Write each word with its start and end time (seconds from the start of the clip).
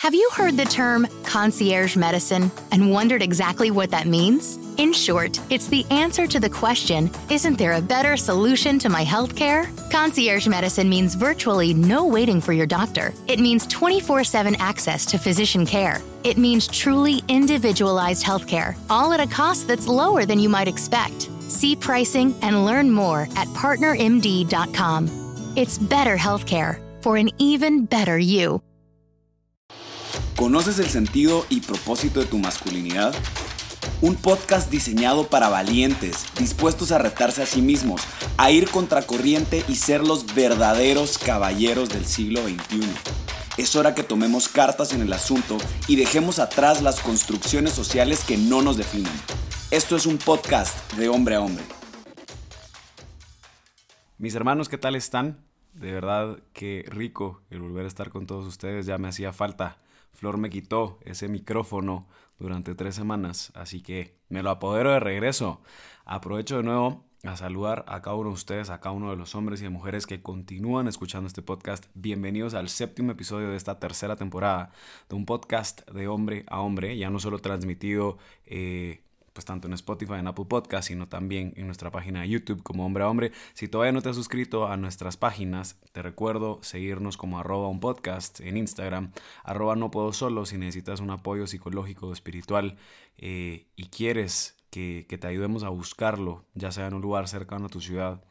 Have 0.00 0.14
you 0.14 0.30
heard 0.34 0.56
the 0.56 0.64
term 0.64 1.06
concierge 1.24 1.94
medicine 1.94 2.50
and 2.72 2.90
wondered 2.90 3.20
exactly 3.20 3.70
what 3.70 3.90
that 3.90 4.06
means? 4.06 4.56
In 4.78 4.94
short, 4.94 5.38
it's 5.50 5.66
the 5.66 5.84
answer 5.90 6.26
to 6.26 6.40
the 6.40 6.48
question 6.48 7.10
Isn't 7.28 7.58
there 7.58 7.74
a 7.74 7.82
better 7.82 8.16
solution 8.16 8.78
to 8.78 8.88
my 8.88 9.04
healthcare? 9.04 9.68
Concierge 9.90 10.46
medicine 10.46 10.88
means 10.88 11.14
virtually 11.14 11.74
no 11.74 12.06
waiting 12.06 12.40
for 12.40 12.54
your 12.54 12.64
doctor. 12.64 13.12
It 13.26 13.40
means 13.40 13.66
24 13.66 14.24
7 14.24 14.54
access 14.54 15.04
to 15.04 15.18
physician 15.18 15.66
care. 15.66 16.00
It 16.24 16.38
means 16.38 16.66
truly 16.66 17.22
individualized 17.28 18.24
healthcare, 18.24 18.78
all 18.88 19.12
at 19.12 19.20
a 19.20 19.26
cost 19.26 19.68
that's 19.68 19.86
lower 19.86 20.24
than 20.24 20.40
you 20.40 20.48
might 20.48 20.66
expect. 20.66 21.28
See 21.42 21.76
pricing 21.76 22.34
and 22.40 22.64
learn 22.64 22.90
more 22.90 23.28
at 23.36 23.48
partnermd.com. 23.48 25.10
It's 25.56 25.76
better 25.76 26.16
healthcare 26.16 26.80
for 27.02 27.18
an 27.18 27.28
even 27.38 27.84
better 27.84 28.18
you. 28.18 28.62
¿Conoces 30.40 30.78
el 30.78 30.86
sentido 30.86 31.44
y 31.50 31.60
propósito 31.60 32.18
de 32.18 32.24
tu 32.24 32.38
masculinidad? 32.38 33.14
Un 34.00 34.14
podcast 34.14 34.70
diseñado 34.70 35.26
para 35.26 35.50
valientes, 35.50 36.24
dispuestos 36.38 36.92
a 36.92 36.98
retarse 36.98 37.42
a 37.42 37.46
sí 37.46 37.60
mismos, 37.60 38.00
a 38.38 38.50
ir 38.50 38.70
contracorriente 38.70 39.62
y 39.68 39.74
ser 39.74 40.00
los 40.00 40.34
verdaderos 40.34 41.18
caballeros 41.18 41.90
del 41.90 42.06
siglo 42.06 42.40
XXI. 42.40 42.80
Es 43.58 43.76
hora 43.76 43.94
que 43.94 44.02
tomemos 44.02 44.48
cartas 44.48 44.94
en 44.94 45.02
el 45.02 45.12
asunto 45.12 45.58
y 45.88 45.96
dejemos 45.96 46.38
atrás 46.38 46.80
las 46.80 47.00
construcciones 47.00 47.74
sociales 47.74 48.24
que 48.24 48.38
no 48.38 48.62
nos 48.62 48.78
definen. 48.78 49.12
Esto 49.70 49.94
es 49.94 50.06
un 50.06 50.16
podcast 50.16 50.90
de 50.94 51.10
hombre 51.10 51.34
a 51.34 51.42
hombre. 51.42 51.64
Mis 54.16 54.34
hermanos, 54.34 54.70
¿qué 54.70 54.78
tal 54.78 54.96
están? 54.96 55.44
De 55.74 55.92
verdad 55.92 56.38
que 56.54 56.86
rico 56.88 57.42
el 57.50 57.60
volver 57.60 57.84
a 57.84 57.88
estar 57.88 58.08
con 58.08 58.26
todos 58.26 58.46
ustedes, 58.46 58.86
ya 58.86 58.96
me 58.96 59.08
hacía 59.08 59.34
falta. 59.34 59.76
Flor 60.12 60.36
me 60.36 60.50
quitó 60.50 60.98
ese 61.02 61.28
micrófono 61.28 62.06
durante 62.38 62.74
tres 62.74 62.94
semanas, 62.94 63.52
así 63.54 63.82
que 63.82 64.18
me 64.28 64.42
lo 64.42 64.50
apodero 64.50 64.92
de 64.92 65.00
regreso. 65.00 65.62
Aprovecho 66.04 66.56
de 66.56 66.62
nuevo 66.62 67.04
a 67.24 67.36
saludar 67.36 67.84
a 67.86 68.00
cada 68.00 68.16
uno 68.16 68.30
de 68.30 68.34
ustedes, 68.34 68.70
a 68.70 68.80
cada 68.80 68.94
uno 68.94 69.10
de 69.10 69.16
los 69.16 69.34
hombres 69.34 69.60
y 69.62 69.68
mujeres 69.68 70.06
que 70.06 70.22
continúan 70.22 70.88
escuchando 70.88 71.26
este 71.26 71.42
podcast. 71.42 71.86
Bienvenidos 71.94 72.54
al 72.54 72.68
séptimo 72.68 73.12
episodio 73.12 73.50
de 73.50 73.56
esta 73.56 73.78
tercera 73.78 74.16
temporada 74.16 74.72
de 75.08 75.16
un 75.16 75.26
podcast 75.26 75.88
de 75.90 76.08
hombre 76.08 76.44
a 76.48 76.60
hombre, 76.60 76.96
ya 76.96 77.10
no 77.10 77.18
solo 77.18 77.38
transmitido 77.38 78.18
eh, 78.46 79.02
pues 79.40 79.46
tanto 79.46 79.68
en 79.68 79.72
Spotify, 79.72 80.16
en 80.18 80.26
Apple 80.26 80.44
Podcast, 80.44 80.88
sino 80.88 81.08
también 81.08 81.54
en 81.56 81.64
nuestra 81.64 81.90
página 81.90 82.20
de 82.20 82.28
YouTube 82.28 82.62
como 82.62 82.84
Hombre 82.84 83.04
a 83.04 83.08
Hombre. 83.08 83.32
Si 83.54 83.68
todavía 83.68 83.92
no 83.92 84.02
te 84.02 84.10
has 84.10 84.16
suscrito 84.16 84.66
a 84.68 84.76
nuestras 84.76 85.16
páginas, 85.16 85.80
te 85.92 86.02
recuerdo 86.02 86.58
seguirnos 86.62 87.16
como 87.16 87.38
arroba 87.38 87.68
un 87.68 87.80
podcast 87.80 88.40
en 88.40 88.58
Instagram, 88.58 89.12
arroba 89.42 89.76
no 89.76 89.90
puedo 89.90 90.12
solo 90.12 90.44
si 90.44 90.58
necesitas 90.58 91.00
un 91.00 91.10
apoyo 91.10 91.46
psicológico 91.46 92.08
o 92.08 92.12
espiritual 92.12 92.76
eh, 93.16 93.66
y 93.76 93.86
quieres 93.86 94.58
que, 94.68 95.06
que 95.08 95.16
te 95.16 95.28
ayudemos 95.28 95.62
a 95.62 95.70
buscarlo, 95.70 96.44
ya 96.52 96.70
sea 96.70 96.88
en 96.88 96.92
un 96.92 97.00
lugar 97.00 97.26
cercano 97.26 97.64
a 97.64 97.70
tu 97.70 97.80
ciudad. 97.80 98.22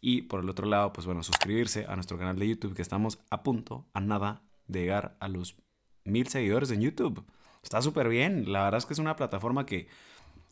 Y 0.00 0.22
por 0.22 0.40
el 0.40 0.50
otro 0.50 0.66
lado, 0.66 0.92
pues 0.92 1.06
bueno, 1.06 1.22
suscribirse 1.22 1.86
a 1.88 1.94
nuestro 1.94 2.18
canal 2.18 2.40
de 2.40 2.48
YouTube, 2.48 2.74
que 2.74 2.82
estamos 2.82 3.20
a 3.30 3.44
punto, 3.44 3.86
a 3.94 4.00
nada, 4.00 4.42
de 4.66 4.80
llegar 4.80 5.16
a 5.20 5.28
los 5.28 5.54
mil 6.02 6.26
seguidores 6.26 6.72
en 6.72 6.80
YouTube. 6.80 7.24
Está 7.66 7.82
súper 7.82 8.08
bien. 8.08 8.52
La 8.52 8.62
verdad 8.62 8.78
es 8.78 8.86
que 8.86 8.92
es 8.92 9.00
una 9.00 9.16
plataforma 9.16 9.66
que 9.66 9.88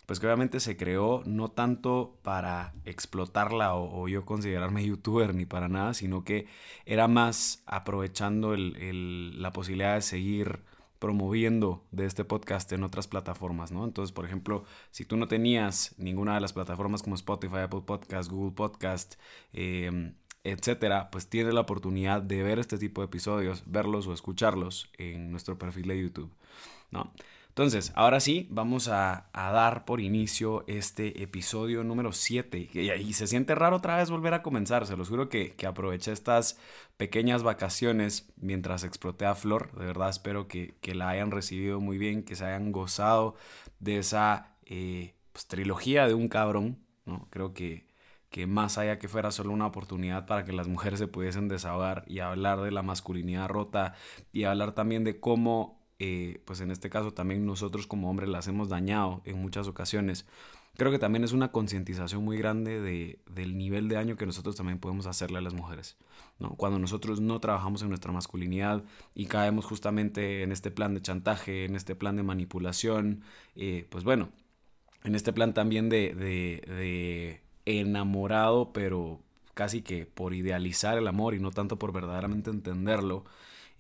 pues 0.07 0.21
que 0.21 0.27
obviamente 0.27 0.61
se 0.61 0.77
creó 0.77 1.23
no 1.27 1.51
tanto 1.51 2.19
para 2.23 2.75
explotarla 2.85 3.75
o, 3.75 4.09
yo 4.09 4.25
considerarme 4.25 4.85
youtuber 4.87 5.35
ni 5.35 5.47
para 5.47 5.69
nada, 5.69 5.95
sino 5.95 6.25
que 6.25 6.47
era 6.87 7.09
más 7.09 7.63
aprovechando 7.67 8.57
la 8.57 9.53
posibilidad 9.53 9.95
de 9.95 10.03
seguir 10.03 10.61
promoviendo 10.99 11.85
de 11.91 12.07
este 12.07 12.25
podcast 12.25 12.73
en 12.73 12.83
otras 12.83 13.09
plataformas, 13.09 13.73
¿no? 13.73 13.85
Entonces, 13.85 14.13
por 14.13 14.25
ejemplo, 14.25 14.65
si 14.91 15.05
tú 15.05 15.19
no 15.19 15.29
tenías 15.29 15.95
ninguna 15.99 16.35
de 16.35 16.41
las 16.41 16.55
plataformas 16.55 17.03
como 17.03 17.15
Spotify, 17.15 17.59
Apple 17.59 17.83
Podcast, 17.85 18.31
Google 18.31 18.53
Podcast, 18.53 19.17
em, 19.53 20.15
etcétera, 20.45 21.11
pues 21.11 21.29
tienes 21.29 21.53
la 21.53 21.61
oportunidad 21.61 22.23
de 22.23 22.43
ver 22.43 22.59
este 22.59 22.79
tipo 22.79 23.01
de 23.01 23.07
episodios, 23.07 23.65
verlos 23.67 24.07
o 24.07 24.15
escucharlos 24.15 24.91
en 24.97 25.31
nuestro 25.31 25.59
perfil 25.59 25.89
de 25.89 26.01
YouTube, 26.01 26.31
¿no? 26.91 27.13
Entonces, 27.55 27.93
ahora 27.95 28.19
sí, 28.19 28.49
vamos 28.51 28.89
a, 28.89 29.31
dar 29.33 29.85
por 29.85 30.01
inicio 30.01 30.65
este 30.67 31.23
episodio 31.23 31.85
número 31.85 32.11
7. 32.11 32.71
Y, 32.73 33.13
se 33.13 33.29
siente 33.29 33.55
raro 33.55 33.77
otra 33.77 33.97
vez 33.97 34.11
volver 34.11 34.35
a 34.35 34.43
comenzar. 34.43 34.89
Se 34.89 34.97
los 34.97 35.09
juro 35.09 35.29
que, 35.29 35.55
aproveché 35.65 36.11
estas 36.11 36.59
pequeñas 36.97 37.45
vacaciones 37.45 38.29
mientras 38.35 38.83
exploté 38.83 39.25
a 39.25 39.37
Flor. 39.37 39.71
De 39.79 39.87
verdad 39.87 40.09
espero 40.09 40.49
que, 40.49 40.75
la 40.95 41.11
hayan 41.11 41.31
recibido 41.31 41.81
muy 41.81 41.97
bien, 41.97 42.25
que 42.25 42.35
se 42.35 42.45
hayan 42.45 42.73
gozado 42.73 43.37
de 43.79 43.99
esa 43.99 44.57
eh, 44.65 45.15
pues, 45.31 45.47
trilogía 45.47 46.09
de 46.09 46.15
un 46.15 46.27
cabrón. 46.27 46.85
¿no? 47.05 47.29
Creo 47.31 47.55
que, 47.55 47.87
que 48.31 48.49
más 48.49 48.79
allá 48.79 48.99
que 48.99 49.07
fuera 49.07 49.31
solo 49.31 49.53
una 49.53 49.69
oportunidad 49.69 50.27
para 50.27 50.45
que 50.45 50.53
las 50.53 50.67
mujeres 50.67 50.99
se 50.99 51.07
pudiesen 51.07 51.47
desahogar 51.47 52.03
y 52.09 52.19
hablar 52.19 52.63
de 52.63 52.73
la 52.73 52.83
masculinidad 52.83 53.47
rota 53.47 53.95
y 54.33 54.43
hablar 54.43 54.73
también 54.73 55.05
de 55.05 55.21
cómo 55.21 55.84
eh, 55.99 56.41
pues 56.45 56.61
en 56.61 56.71
este 56.71 56.91
caso 56.91 57.13
también 57.13 57.47
nosotros 57.47 57.87
como 57.87 58.11
hombres 58.11 58.29
las 58.29 58.49
hemos 58.49 58.69
dañado 58.69 59.23
en 59.25 59.41
muchas 59.41 59.69
ocasiones. 59.69 60.27
Creo 60.77 60.91
que 60.91 60.99
también 60.99 61.23
es 61.23 61.33
una 61.33 61.53
concientización 61.53 62.25
muy 62.25 62.37
grande 62.37 62.81
de, 62.81 63.21
del 63.31 63.57
nivel 63.57 63.89
de 63.89 63.95
daño 63.95 64.17
que 64.17 64.27
nosotros 64.27 64.57
también 64.57 64.81
podemos 64.81 65.07
hacerle 65.07 65.39
a 65.39 65.41
las 65.41 65.55
mujeres. 65.55 65.97
¿no? 66.41 66.51
Cuando 66.57 66.81
nosotros 66.81 67.21
no 67.21 67.39
trabajamos 67.39 67.83
en 67.83 67.89
nuestra 67.91 68.11
masculinidad 68.11 68.83
y 69.15 69.27
caemos 69.27 69.67
justamente 69.67 70.43
en 70.43 70.51
este 70.51 70.73
plan 70.73 70.95
de 70.95 71.03
chantaje, 71.03 71.65
en 71.65 71.77
este 71.77 71.95
plan 71.95 72.17
de 72.17 72.25
manipulación, 72.25 73.23
eh, 73.55 73.87
pues 73.89 74.03
bueno, 74.03 74.31
en 75.05 75.15
este 75.15 75.33
plan 75.33 75.55
también 75.55 75.89
de, 75.89 76.13
de 76.15 77.41
enamorado, 77.67 78.73
pero 78.73 79.21
casi 79.55 79.83
que 79.83 80.07
por 80.07 80.35
idealizar 80.35 80.99
el 80.99 81.07
amor 81.07 81.35
y 81.35 81.41
no 81.41 81.53
tanto 81.53 81.79
por 81.79 81.93
verdaderamente 81.93 82.51
entenderlo, 82.51 83.25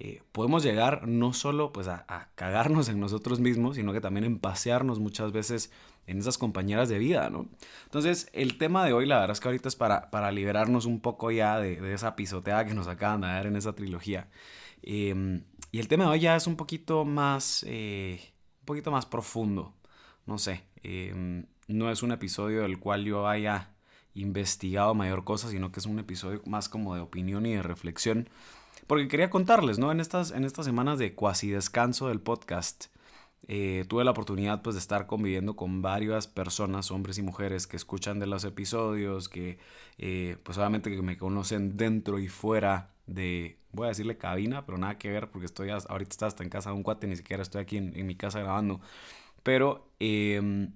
eh, 0.00 0.22
podemos 0.32 0.64
llegar 0.64 1.06
no 1.06 1.32
solo 1.32 1.72
pues 1.72 1.86
a, 1.86 2.30
cagarnos 2.34 2.88
en 2.88 2.98
nosotros 2.98 3.38
mismos, 3.38 3.76
sino 3.76 3.92
que 3.92 4.00
también 4.00 4.24
en 4.24 4.38
pasearnos 4.40 4.98
muchas 4.98 5.30
veces 5.30 5.70
en 6.06 6.18
esas 6.18 6.36
compañeras 6.36 6.88
de 6.88 6.98
vida, 6.98 7.30
¿no? 7.30 7.48
Entonces, 7.84 8.28
el 8.32 8.58
tema 8.58 8.84
de 8.84 8.92
hoy, 8.92 9.06
la 9.06 9.20
verdad 9.20 9.32
es 9.32 9.40
que 9.40 9.48
ahorita 9.48 9.68
es 9.68 9.76
para, 9.76 10.10
para 10.10 10.32
liberarnos 10.32 10.84
un 10.84 11.00
poco 11.00 11.30
ya 11.30 11.60
de, 11.60 11.94
esa 11.94 12.16
pisoteada 12.16 12.66
que 12.66 12.74
nos 12.74 12.88
acaban 12.88 13.22
de 13.22 13.28
dar 13.28 13.46
en 13.46 13.56
esa 13.56 13.74
trilogía. 13.74 14.28
Em, 14.82 15.44
y 15.70 15.78
el 15.78 15.88
tema 15.88 16.04
de 16.04 16.10
hoy 16.10 16.20
ya 16.20 16.36
es 16.36 16.46
un 16.46 16.56
poquito 16.56 17.04
más, 17.04 17.64
eh, 17.66 18.20
un 18.60 18.66
poquito 18.66 18.90
más 18.90 19.06
profundo, 19.06 19.74
no 20.26 20.38
sé. 20.38 20.64
Em, 20.82 21.46
no 21.68 21.90
es 21.90 22.02
un 22.02 22.12
episodio 22.12 22.62
del 22.62 22.78
cual 22.78 23.04
yo 23.04 23.26
haya 23.28 23.70
investigado 24.14 24.94
mayor 24.94 25.24
cosa, 25.24 25.48
sino 25.48 25.72
que 25.72 25.80
es 25.80 25.86
un 25.86 25.98
episodio 25.98 26.42
más 26.46 26.68
como 26.68 26.94
de 26.94 27.00
opinión 27.00 27.46
y 27.46 27.54
de 27.54 27.62
reflexión 27.62 28.28
porque 28.86 29.08
quería 29.08 29.30
contarles, 29.30 29.78
¿no? 29.78 29.90
En 29.92 30.00
estas, 30.00 30.30
en 30.30 30.44
estas 30.44 30.66
semanas 30.66 30.98
de 30.98 31.14
cuasi 31.14 31.50
descanso 31.50 32.08
del 32.08 32.20
podcast, 32.20 32.86
eh, 33.46 33.84
tuve 33.88 34.04
la 34.04 34.12
oportunidad 34.12 34.62
pues 34.62 34.74
de 34.74 34.80
estar 34.80 35.06
conviviendo 35.06 35.54
con 35.54 35.82
varias 35.82 36.26
personas, 36.26 36.90
hombres 36.90 37.18
y 37.18 37.22
mujeres, 37.22 37.66
que 37.66 37.76
escuchan 37.76 38.18
de 38.18 38.26
los 38.26 38.44
episodios, 38.44 39.28
que 39.28 39.58
eh, 39.98 40.38
pues 40.42 40.56
obviamente 40.58 40.90
que 40.90 41.02
me 41.02 41.18
conocen 41.18 41.76
dentro 41.76 42.18
y 42.18 42.28
fuera 42.28 42.94
de, 43.06 43.58
voy 43.72 43.86
a 43.86 43.88
decirle 43.88 44.16
cabina, 44.16 44.64
pero 44.64 44.78
nada 44.78 44.98
que 44.98 45.10
ver 45.10 45.30
porque 45.30 45.46
estoy 45.46 45.70
ahorita 45.70 46.10
está 46.10 46.26
hasta 46.26 46.42
en 46.42 46.50
casa 46.50 46.70
de 46.70 46.76
un 46.76 46.82
cuate, 46.82 47.06
ni 47.06 47.16
siquiera 47.16 47.42
estoy 47.42 47.60
aquí 47.60 47.76
en, 47.76 48.06
mi 48.06 48.16
casa 48.16 48.40
grabando. 48.40 48.80
Pero 49.42 49.90
em, 50.00 50.72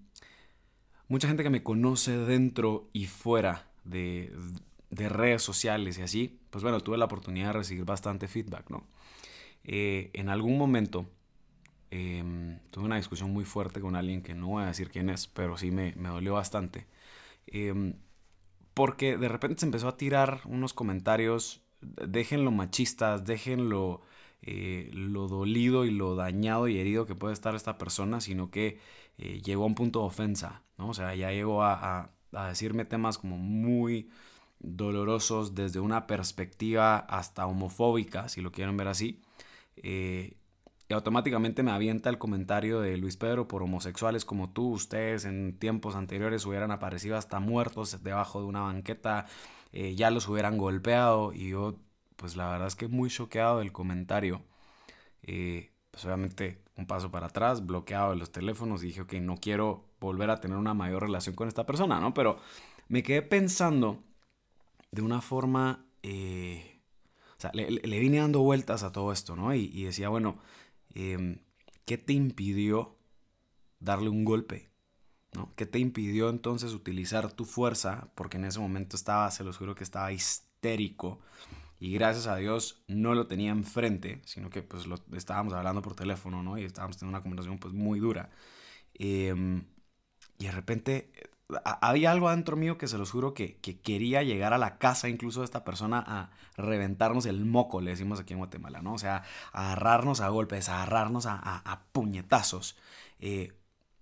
mucha 1.08 1.28
gente 1.28 1.42
que 1.42 1.50
me 1.50 1.62
conoce 1.62 2.18
dentro 2.18 2.90
y 2.92 3.06
fuera 3.06 3.66
de, 3.84 4.32
de 4.90 5.08
redes 5.08 5.42
sociales 5.42 5.98
y 5.98 6.02
así, 6.02 6.40
pues 6.50 6.62
bueno, 6.62 6.80
tuve 6.80 6.98
la 6.98 7.04
oportunidad 7.04 7.48
de 7.48 7.52
recibir 7.54 7.84
bastante 7.84 8.28
feedback, 8.28 8.70
¿no? 8.70 8.86
Eh, 9.64 10.10
en 10.14 10.28
algún 10.28 10.56
momento 10.56 11.06
em, 11.90 12.58
tuve 12.70 12.84
una 12.84 12.96
discusión 12.96 13.30
muy 13.32 13.44
fuerte 13.44 13.80
con 13.80 13.96
alguien 13.96 14.22
que 14.22 14.34
no 14.34 14.48
voy 14.48 14.62
a 14.64 14.66
decir 14.66 14.90
quién 14.90 15.10
es, 15.10 15.26
pero 15.26 15.56
sí 15.56 15.70
me, 15.70 15.92
dolió 15.92 16.34
bastante. 16.34 16.86
Em, 17.46 17.94
porque 18.74 19.16
de 19.18 19.28
repente 19.28 19.60
se 19.60 19.66
empezó 19.66 19.88
a 19.88 19.96
tirar 19.96 20.42
unos 20.46 20.72
comentarios, 20.74 21.62
déjenlo 21.80 22.50
machistas, 22.50 23.24
déjenlo 23.24 24.02
eh, 24.42 24.90
lo 24.92 25.28
dolido 25.28 25.84
y 25.84 25.90
lo 25.90 26.14
dañado 26.14 26.68
y 26.68 26.78
herido 26.78 27.06
que 27.06 27.14
puede 27.14 27.34
estar 27.34 27.54
esta 27.54 27.78
persona, 27.78 28.20
sino 28.20 28.50
que 28.50 28.78
eh, 29.18 29.40
llegó 29.42 29.64
a 29.64 29.66
un 29.66 29.74
punto 29.74 30.00
de 30.00 30.06
ofensa, 30.06 30.62
¿no? 30.78 30.90
O 30.90 30.94
sea, 30.94 31.14
ya 31.14 31.30
llegó 31.32 31.62
a 31.64 32.12
decirme 32.32 32.84
temas 32.84 33.18
como 33.18 33.38
muy 33.38 34.10
dolorosos 34.60 35.54
desde 35.54 35.80
una 35.80 36.06
perspectiva 36.06 36.98
hasta 36.98 37.46
homofóbica, 37.46 38.28
si 38.28 38.40
lo 38.40 38.52
quieren 38.52 38.76
ver 38.76 38.88
así. 38.88 39.22
Eh, 39.76 40.36
y 40.88 40.94
automáticamente 40.94 41.62
me 41.62 41.70
avienta 41.70 42.08
el 42.08 42.18
comentario 42.18 42.80
de 42.80 42.96
Luis 42.96 43.16
Pedro 43.16 43.46
por 43.46 43.62
homosexuales 43.62 44.24
como 44.24 44.50
tú, 44.50 44.70
ustedes 44.72 45.26
en 45.26 45.58
tiempos 45.58 45.94
anteriores 45.94 46.46
hubieran 46.46 46.70
aparecido 46.70 47.16
hasta 47.16 47.40
muertos 47.40 48.02
debajo 48.02 48.40
de 48.40 48.46
una 48.46 48.62
banqueta, 48.62 49.26
eh, 49.72 49.94
ya 49.94 50.10
los 50.10 50.28
hubieran 50.28 50.56
golpeado 50.56 51.32
y 51.34 51.50
yo 51.50 51.76
pues 52.16 52.36
la 52.36 52.50
verdad 52.50 52.68
es 52.68 52.74
que 52.74 52.88
muy 52.88 53.10
choqueado 53.10 53.58
del 53.60 53.72
comentario. 53.72 54.42
Eh, 55.22 55.72
pues 55.90 56.04
obviamente 56.04 56.62
un 56.76 56.86
paso 56.86 57.10
para 57.10 57.26
atrás, 57.26 57.66
bloqueado 57.66 58.10
de 58.10 58.16
los 58.16 58.32
teléfonos 58.32 58.82
y 58.82 58.88
dije, 58.88 59.02
ok, 59.02 59.14
no 59.14 59.36
quiero 59.36 59.84
volver 60.00 60.30
a 60.30 60.40
tener 60.40 60.56
una 60.56 60.74
mayor 60.74 61.02
relación 61.02 61.34
con 61.34 61.48
esta 61.48 61.66
persona, 61.66 62.00
¿no? 62.00 62.14
Pero 62.14 62.38
me 62.88 63.02
quedé 63.02 63.22
pensando 63.22 64.02
de 64.90 65.02
una 65.02 65.20
forma, 65.20 65.86
eh, 66.02 66.80
o 67.36 67.40
sea, 67.40 67.50
le, 67.52 68.00
vine 68.00 68.18
dando 68.18 68.40
vueltas 68.40 68.82
a 68.82 68.92
todo 68.92 69.12
esto, 69.12 69.36
¿no? 69.36 69.54
Y, 69.54 69.84
decía, 69.84 70.08
bueno, 70.08 70.38
em, 70.94 71.40
¿qué 71.84 71.98
te 71.98 72.12
impidió 72.12 72.98
darle 73.80 74.08
un 74.08 74.24
golpe? 74.24 74.70
¿no? 75.34 75.54
¿Qué 75.56 75.66
te 75.66 75.78
impidió 75.78 76.30
entonces 76.30 76.72
utilizar 76.72 77.32
tu 77.32 77.44
fuerza? 77.44 78.10
Porque 78.14 78.38
en 78.38 78.46
ese 78.46 78.60
momento 78.60 78.96
estaba, 78.96 79.30
se 79.30 79.44
los 79.44 79.58
juro 79.58 79.74
que 79.74 79.84
estaba 79.84 80.12
histérico 80.12 81.20
y 81.80 81.92
gracias 81.92 82.26
a 82.26 82.36
Dios 82.36 82.82
no 82.88 83.14
lo 83.14 83.26
tenía 83.26 83.50
enfrente, 83.50 84.20
sino 84.24 84.50
que 84.50 84.62
pues 84.62 84.86
lo 84.86 84.96
estábamos 85.16 85.52
hablando 85.52 85.82
por 85.82 85.94
teléfono, 85.94 86.42
¿no? 86.42 86.58
Y 86.58 86.64
estábamos 86.64 86.96
teniendo 86.96 87.16
una 87.16 87.22
conversación 87.22 87.58
pues 87.58 87.72
muy 87.74 88.00
dura. 88.00 88.30
Em, 88.94 89.64
y 90.38 90.46
de 90.46 90.52
repente 90.52 91.12
había 91.64 92.10
algo 92.10 92.28
adentro 92.28 92.56
mío 92.56 92.76
que 92.76 92.88
se 92.88 92.98
los 92.98 93.10
juro 93.10 93.32
que, 93.32 93.58
quería 93.82 94.22
llegar 94.22 94.52
a 94.52 94.58
la 94.58 94.78
casa 94.78 95.08
incluso 95.08 95.40
de 95.40 95.46
esta 95.46 95.64
persona 95.64 96.04
a 96.06 96.30
reventarnos 96.56 97.26
el 97.26 97.44
moco, 97.44 97.80
le 97.80 97.90
decimos 97.90 98.20
aquí 98.20 98.34
en 98.34 98.38
Guatemala, 98.38 98.82
¿no? 98.82 98.94
O 98.94 98.98
sea, 98.98 99.22
agarrarnos 99.52 100.20
a 100.20 100.28
golpes, 100.28 100.68
agarrarnos 100.68 101.26
a, 101.26 101.36
a, 101.36 101.82
puñetazos. 101.92 102.76
Eh, 103.20 103.52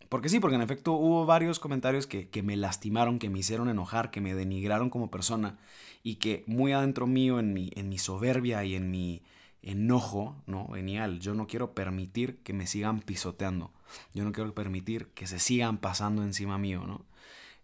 porque 0.09 0.29
sí, 0.29 0.41
porque 0.41 0.57
en 0.57 0.63
efecto 0.63 0.93
hubo 0.93 1.27
varios 1.27 1.59
comentarios 1.59 2.07
que, 2.07 2.43
me 2.43 2.57
lastimaron, 2.57 3.19
que 3.19 3.31
me 3.31 3.41
hicieron 3.41 3.69
enojar, 3.69 4.11
que 4.11 4.21
me 4.21 4.35
denigraron 4.35 4.91
como 4.91 5.11
persona 5.11 5.59
y 6.03 6.17
que 6.17 6.45
muy 6.47 6.73
adentro 6.73 7.07
mío, 7.07 7.39
en 7.39 7.53
mi, 7.53 7.71
en 7.77 7.89
mi 7.89 7.99
soberbia 7.99 8.65
y 8.65 8.75
en 8.75 8.91
mi 8.91 9.23
enojo, 9.63 10.37
¿no? 10.47 10.69
Venía 10.69 11.09
yo 11.09 11.35
no 11.35 11.47
quiero 11.47 11.75
permitir 11.75 12.39
que 12.43 12.53
me 12.53 12.67
sigan 12.67 13.01
pisoteando, 13.01 13.73
yo 14.15 14.25
no 14.25 14.33
quiero 14.33 14.55
permitir 14.55 15.09
que 15.09 15.27
se 15.27 15.41
sigan 15.41 15.79
pasando 15.79 16.23
encima 16.23 16.57
mío, 16.57 16.85
¿no? 16.87 17.05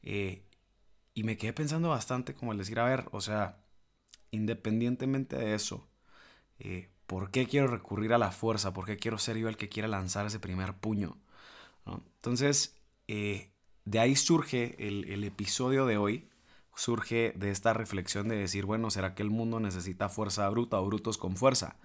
Eh, 0.03 0.45
y 1.15 1.25
me 1.25 1.37
quedé 1.37 1.53
pensando 1.53 1.91
bastante 1.91 2.35
como 2.35 2.53
el 2.53 2.59
decir, 2.59 2.81
a 2.81 2.85
ver, 2.85 3.09
o 3.13 3.21
sea, 3.21 3.59
independientemente 4.31 5.37
de 5.37 5.55
eso, 5.55 5.89
eh, 6.59 6.91
¿por 7.07 7.31
qué 7.31 7.47
quiero 7.47 7.67
recurrir 7.69 8.13
a 8.15 8.19
la 8.19 8.33
fuerza? 8.33 8.73
¿Por 8.73 8.87
qué 8.87 8.97
quiero 8.97 9.19
ser 9.19 9.37
yo 9.37 9.49
el 9.49 9.57
que 9.57 9.69
quiera 9.69 9.89
lanzar 9.89 10.27
ese 10.27 10.41
primer 10.41 10.75
puño? 10.75 11.19
Entonces, 11.87 12.77
eh, 13.09 13.51
de 13.85 13.99
ahí 13.99 14.17
surge 14.17 14.77
el, 14.79 15.25
episodio 15.25 15.87
de 15.87 15.97
hoy, 15.97 16.29
surge 16.75 17.33
de 17.37 17.51
esta 17.51 17.73
reflexión 17.75 18.29
de 18.29 18.37
decir, 18.37 18.65
bueno, 18.65 18.91
¿será 18.91 19.15
que 19.15 19.23
el 19.23 19.31
mundo 19.31 19.61
necesita 19.61 20.09
fuerza 20.09 20.49
bruta 20.49 20.81
o 20.81 20.87
brutos 20.87 21.19
con 21.19 21.37
fuerza? 21.37 21.77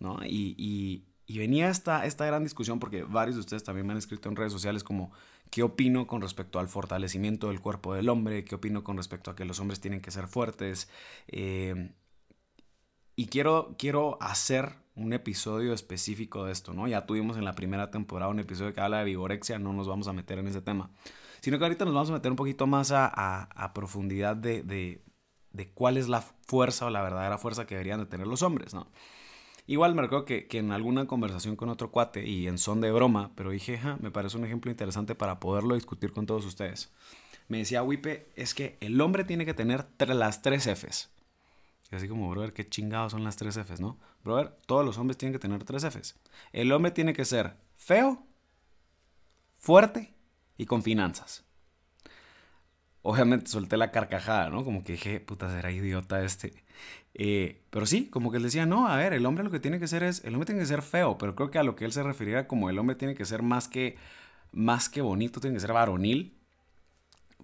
¿No? 0.00 0.18
Y, 0.24 1.04
venía 1.28 1.68
esta, 1.68 2.06
esta 2.06 2.26
gran 2.26 2.44
discusión 2.44 2.78
porque 2.78 3.02
varios 3.02 3.36
de 3.36 3.40
ustedes 3.40 3.64
también 3.64 3.86
me 3.86 3.92
han 3.92 3.98
escrito 3.98 4.28
en 4.28 4.36
redes 4.36 4.52
sociales 4.52 4.84
como 4.84 5.10
qué 5.50 5.62
opino 5.62 6.06
con 6.06 6.20
respecto 6.22 6.58
al 6.58 6.68
fortalecimiento 6.68 7.48
del 7.48 7.60
cuerpo 7.60 7.94
del 7.94 8.08
hombre, 8.08 8.44
qué 8.44 8.54
opino 8.54 8.84
con 8.84 8.96
respecto 8.96 9.30
a 9.30 9.36
que 9.36 9.44
los 9.44 9.60
hombres 9.60 9.80
tienen 9.80 10.00
que 10.00 10.10
ser 10.10 10.26
fuertes. 10.28 10.88
Eh, 11.28 11.92
y 13.16 13.26
quiero, 13.26 13.74
quiero 13.78 14.18
hacer 14.20 14.74
un 14.94 15.12
episodio 15.12 15.72
específico 15.72 16.44
de 16.44 16.52
esto, 16.52 16.74
¿no? 16.74 16.86
Ya 16.86 17.06
tuvimos 17.06 17.36
en 17.36 17.44
la 17.44 17.54
primera 17.54 17.90
temporada 17.90 18.30
un 18.30 18.40
episodio 18.40 18.74
que 18.74 18.80
habla 18.80 18.98
de 18.98 19.04
vigorexia, 19.04 19.58
no 19.58 19.72
nos 19.72 19.88
vamos 19.88 20.08
a 20.08 20.12
meter 20.12 20.38
en 20.38 20.48
ese 20.48 20.60
tema. 20.60 20.90
Sino 21.40 21.58
que 21.58 21.64
ahorita 21.64 21.84
nos 21.84 21.94
vamos 21.94 22.10
a 22.10 22.14
meter 22.14 22.30
un 22.30 22.36
poquito 22.36 22.66
más 22.66 22.92
a, 22.92 23.72
profundidad 23.74 24.36
de, 24.36 24.62
de, 24.62 25.72
cuál 25.72 25.96
es 25.96 26.08
la 26.08 26.20
fuerza 26.20 26.86
o 26.86 26.90
la 26.90 27.02
verdadera 27.02 27.38
fuerza 27.38 27.66
que 27.66 27.74
deberían 27.74 28.00
de 28.00 28.06
tener 28.06 28.26
los 28.26 28.42
hombres, 28.42 28.74
¿no? 28.74 28.90
Igual 29.66 29.94
me 29.94 30.02
recuerdo 30.02 30.24
que, 30.24 30.46
que, 30.46 30.58
en 30.58 30.70
alguna 30.70 31.06
conversación 31.06 31.56
con 31.56 31.68
otro 31.68 31.90
cuate 31.90 32.26
y 32.26 32.46
en 32.46 32.58
son 32.58 32.80
de 32.80 32.92
broma, 32.92 33.32
pero 33.34 33.50
dije, 33.50 33.80
me 34.00 34.10
parece 34.10 34.36
un 34.36 34.44
ejemplo 34.44 34.70
interesante 34.70 35.14
para 35.14 35.40
poderlo 35.40 35.74
discutir 35.74 36.12
con 36.12 36.26
todos 36.26 36.44
ustedes. 36.46 36.92
Me 37.48 37.58
decía 37.58 37.82
Wipe, 37.82 38.28
es 38.36 38.54
que 38.54 38.76
el 38.80 39.00
hombre 39.00 39.24
tiene 39.24 39.44
que 39.44 39.54
tener 39.54 39.86
las 39.98 40.42
tres 40.42 40.66
Fs. 40.66 41.10
Y 41.90 41.96
así 41.96 42.08
como, 42.08 42.28
brother, 42.30 42.52
qué 42.52 42.68
chingados 42.68 43.12
son 43.12 43.24
las 43.24 43.36
tres 43.36 43.56
Fs, 43.56 43.80
¿no? 43.80 43.98
Brother, 44.24 44.56
todos 44.66 44.84
los 44.84 44.98
hombres 44.98 45.16
tienen 45.16 45.32
que 45.32 45.38
tener 45.38 45.62
tres 45.64 45.84
Fs. 45.84 46.16
El 46.52 46.72
hombre 46.72 46.90
tiene 46.90 47.12
que 47.12 47.24
ser 47.24 47.56
feo, 47.76 48.26
fuerte 49.58 50.14
y 50.56 50.66
con 50.66 50.82
finanzas. 50.82 51.44
Obviamente 53.02 53.46
solté 53.46 53.76
la 53.76 53.92
carcajada, 53.92 54.50
¿no? 54.50 54.64
Como 54.64 54.82
que 54.82 54.94
dije, 54.94 55.20
puta, 55.20 55.48
será 55.48 55.70
idiota 55.70 56.24
este. 56.24 56.64
Eh, 57.18 57.62
pero 57.70 57.86
sí, 57.86 58.10
como 58.10 58.30
que 58.30 58.36
él 58.36 58.42
decía, 58.42 58.66
no, 58.66 58.88
a 58.88 58.96
ver, 58.96 59.14
el 59.14 59.24
hombre 59.24 59.42
lo 59.42 59.50
que 59.50 59.58
tiene 59.58 59.80
que 59.80 59.88
ser 59.88 60.02
es, 60.02 60.22
el 60.24 60.34
hombre 60.34 60.46
tiene 60.46 60.60
que 60.60 60.66
ser 60.66 60.82
feo, 60.82 61.16
pero 61.16 61.34
creo 61.34 61.50
que 61.50 61.58
a 61.58 61.62
lo 61.62 61.74
que 61.74 61.86
él 61.86 61.92
se 61.92 62.02
refería 62.02 62.46
como 62.46 62.68
el 62.68 62.78
hombre 62.78 62.94
tiene 62.94 63.14
que 63.14 63.24
ser 63.24 63.42
más 63.42 63.68
que, 63.68 63.96
más 64.52 64.90
que 64.90 65.00
bonito, 65.00 65.40
tiene 65.40 65.56
que 65.56 65.60
ser 65.60 65.72
varonil. 65.72 66.36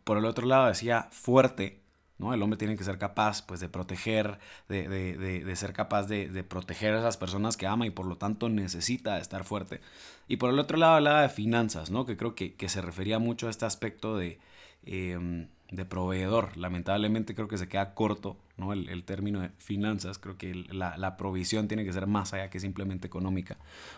Por 0.05 0.19
el 0.19 0.27
otro 0.27 0.47
lado 0.47 0.67
decía 0.67 1.09
fuerte, 1.11 1.83
el 2.19 2.43
hombre 2.43 2.59
tiene 2.59 2.77
que 2.77 2.85
ser 2.85 2.99
capaz 2.99 3.43
pues, 3.43 3.61
de 3.61 3.69
proteger, 3.69 4.39
de, 4.69 5.53
ser 5.57 5.73
capaz 5.73 6.07
de, 6.07 6.45
proteger 6.45 6.95
a 6.95 6.99
esas 6.99 7.17
personas 7.17 7.57
que 7.57 7.67
ama 7.67 7.87
y 7.87 7.91
por 7.91 8.07
lo 8.07 8.17
tanto 8.17 8.51
necesita 8.51 9.19
estar 9.19 9.45
fuerte. 9.45 9.81
Y 10.29 10.37
por 10.37 10.51
el 10.51 10.59
otro 10.59 10.77
lado 10.77 10.97
hablaba 10.97 11.23
de 11.23 11.31
finanzas, 11.31 11.91
¿no? 11.91 12.05
que 12.05 12.17
creo 12.17 12.35
que, 12.35 12.55
que 12.55 12.69
se 12.69 12.83
refería 12.83 13.19
mucho 13.19 13.47
a 13.49 13.51
este 13.51 13.65
aspecto 13.65 14.17
de, 14.17 14.39
em, 14.85 15.49
de 15.73 15.87
proveedor. 15.87 16.57
Lamentablemente 16.57 17.35
creo 17.35 17.49
que 17.49 17.57
se 17.57 17.67
queda 17.67 17.95
corto 17.95 18.37
¿no? 18.59 18.75
el, 18.75 19.05
término 19.05 19.41
de 19.41 19.49
finanzas. 19.57 20.19
Creo 20.19 20.37
que 20.37 20.55
la, 20.55 21.17
provisión 21.17 21.67
tiene 21.67 21.85
que 21.85 21.93
ser 21.93 22.07
más 22.07 22.35
allá 22.35 22.51
que 22.51 22.61
simplemente 22.61 23.07
económica. 23.07 23.57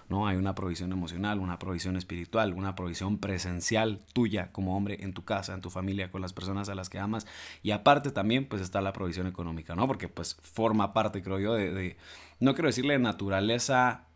¿no? 0.08 0.26
Hay 0.26 0.36
una 0.36 0.54
provisión 0.54 0.92
emocional, 0.92 1.40
una 1.40 1.58
provisión 1.58 1.96
espiritual, 1.96 2.54
una 2.54 2.76
provisión 2.76 3.18
presencial 3.18 4.00
tuya 4.12 4.52
como 4.52 4.76
hombre 4.76 4.98
en 5.02 5.12
tu 5.12 5.24
casa, 5.24 5.52
en 5.52 5.60
tu 5.60 5.68
familia, 5.68 6.10
con 6.12 6.22
las 6.22 6.32
personas 6.32 6.68
a 6.68 6.76
las 6.76 6.88
que 6.88 7.00
amas. 7.00 7.26
Y 7.62 7.72
aparte 7.72 8.12
también 8.12 8.46
pues 8.46 8.62
está 8.62 8.80
la 8.80 8.92
provisión 8.92 9.26
económica, 9.26 9.74
¿no? 9.74 9.88
porque 9.88 10.08
pues 10.08 10.36
forma 10.42 10.94
parte, 10.94 11.22
creo 11.22 11.40
yo, 11.40 11.54
de, 11.54 11.74
de 11.74 11.96
no 12.38 12.54
quiero 12.54 12.68
decirle 12.68 12.98
naturaleza 13.00 14.06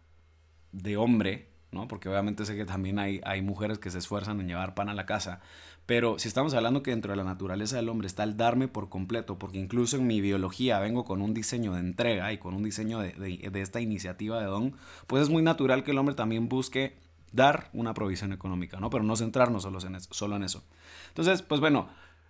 de 0.70 0.96
hombre, 0.96 1.48
¿no? 1.70 1.88
Porque 1.88 2.08
obviamente 2.08 2.44
sé 2.44 2.56
que 2.56 2.64
también 2.64 2.98
hay, 2.98 3.20
hay 3.24 3.42
mujeres 3.42 3.78
que 3.78 3.90
se 3.90 3.98
esfuerzan 3.98 4.40
en 4.40 4.48
llevar 4.48 4.74
pan 4.74 4.88
a 4.88 4.94
la 4.94 5.06
casa, 5.06 5.40
pero 5.88 6.18
si 6.18 6.28
estamos 6.28 6.52
hablando 6.52 6.82
que 6.82 6.90
dentro 6.90 7.12
de 7.12 7.16
la 7.16 7.24
naturaleza 7.24 7.76
del 7.76 7.88
hombre 7.88 8.08
está 8.08 8.22
el 8.22 8.36
darme 8.36 8.68
por 8.68 8.90
completo, 8.90 9.38
porque 9.38 9.56
incluso 9.56 9.96
en 9.96 10.06
mi 10.06 10.20
biología 10.20 10.78
vengo 10.80 11.06
con 11.06 11.22
un 11.22 11.32
diseño 11.32 11.72
de 11.72 11.80
entrega 11.80 12.30
y 12.30 12.36
con 12.36 12.52
un 12.52 12.62
diseño 12.62 12.98
de, 12.98 13.50
esta 13.54 13.80
iniciativa 13.80 14.38
de 14.38 14.44
don, 14.44 14.74
pues 15.06 15.22
es 15.22 15.30
muy 15.30 15.42
natural 15.42 15.84
que 15.84 15.92
el 15.92 15.98
hombre 15.98 16.14
también 16.14 16.50
busque 16.50 16.98
dar 17.32 17.70
una 17.72 17.94
provisión 17.94 18.34
económica, 18.34 18.78
¿no? 18.80 18.90
Pero 18.90 19.02
no 19.02 19.16
centrarnos 19.16 19.62
solo 19.62 19.80
en 19.80 19.94
eso. 19.94 20.12
Solo 20.12 20.36
en 20.36 20.42
eso. 20.42 20.62
Entonces, 21.08 21.40
pues 21.40 21.58
bueno, 21.58 21.88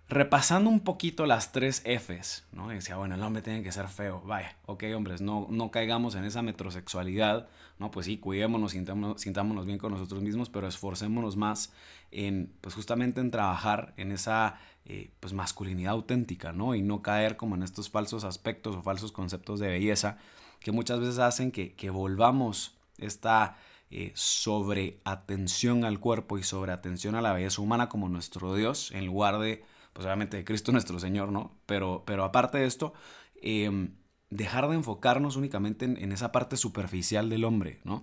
repasando 0.09 0.71
un 0.71 0.79
poquito 0.79 1.27
las 1.27 1.51
tres 1.51 1.83
Fs, 1.85 2.43
¿no? 2.51 2.69
decía, 2.69 2.97
bueno, 2.97 3.13
el 3.13 3.21
hombre 3.21 3.43
tiene 3.43 3.61
que 3.61 3.71
ser 3.71 3.87
feo. 3.87 4.21
Vaya, 4.25 4.57
ok, 4.65 4.83
hombres, 4.95 5.21
no, 5.21 5.47
no 5.51 5.69
caigamos 5.69 6.15
en 6.15 6.23
esa 6.23 6.41
metrosexualidad, 6.41 7.47
¿no? 7.77 7.91
Pues 7.91 8.07
sí, 8.07 8.17
cuidémonos, 8.17 8.71
sintámonos, 8.71 9.65
bien 9.67 9.77
con 9.77 9.91
nosotros 9.91 10.23
mismos, 10.23 10.49
pero 10.49 10.67
esforcémonos 10.67 11.37
más 11.37 11.71
en, 12.11 12.51
pues 12.59 12.73
justamente 12.73 13.21
en 13.21 13.29
trabajar 13.29 13.93
en 13.97 14.11
esa, 14.11 14.57
eh, 14.85 15.11
pues 15.19 15.33
masculinidad 15.33 15.93
auténtica, 15.93 16.53
¿no? 16.53 16.73
Y 16.73 16.81
no 16.81 17.03
caer 17.03 17.37
como 17.37 17.55
en 17.55 17.61
estos 17.61 17.91
falsos 17.91 18.23
aspectos 18.23 18.75
o 18.75 18.81
falsos 18.81 19.11
conceptos 19.11 19.59
de 19.59 19.67
belleza 19.67 20.17
que 20.59 20.71
muchas 20.71 20.99
veces 20.99 21.19
hacen 21.19 21.51
que, 21.51 21.73
que 21.73 21.91
volvamos 21.91 22.75
esta 22.97 23.57
eh, 23.91 24.11
sobre 24.15 24.99
atención 25.03 25.85
al 25.85 25.99
cuerpo 25.99 26.39
y 26.39 26.43
sobre 26.43 26.71
atención 26.71 27.13
a 27.13 27.21
la 27.21 27.33
belleza 27.33 27.61
humana 27.61 27.89
como 27.89 28.09
nuestro 28.09 28.55
Dios, 28.55 28.91
en 28.91 29.05
lugar 29.05 29.37
de 29.37 29.63
pues 29.93 30.05
obviamente 30.05 30.37
de 30.37 30.45
Cristo 30.45 30.71
nuestro 30.71 30.99
Señor, 30.99 31.31
¿no? 31.31 31.57
Pero, 31.65 32.03
pero 32.05 32.23
aparte 32.23 32.57
de 32.57 32.65
esto, 32.65 32.93
em, 33.41 33.95
dejar 34.29 34.67
de 34.69 34.75
enfocarnos 34.75 35.35
únicamente 35.35 35.85
en, 35.85 36.11
esa 36.11 36.31
parte 36.31 36.57
superficial 36.57 37.29
del 37.29 37.45
hombre, 37.45 37.79
¿no? 37.83 37.95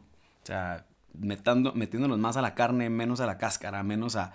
O 0.43 0.47
sea, 0.47 0.87
metando, 1.15 1.73
metiéndonos 1.73 2.19
más 2.19 2.37
a 2.37 2.43
la 2.43 2.55
carne, 2.55 2.91
menos 2.91 3.21
a 3.21 3.27
la 3.27 3.39
cáscara, 3.39 3.83
menos 3.83 4.17
a, 4.17 4.33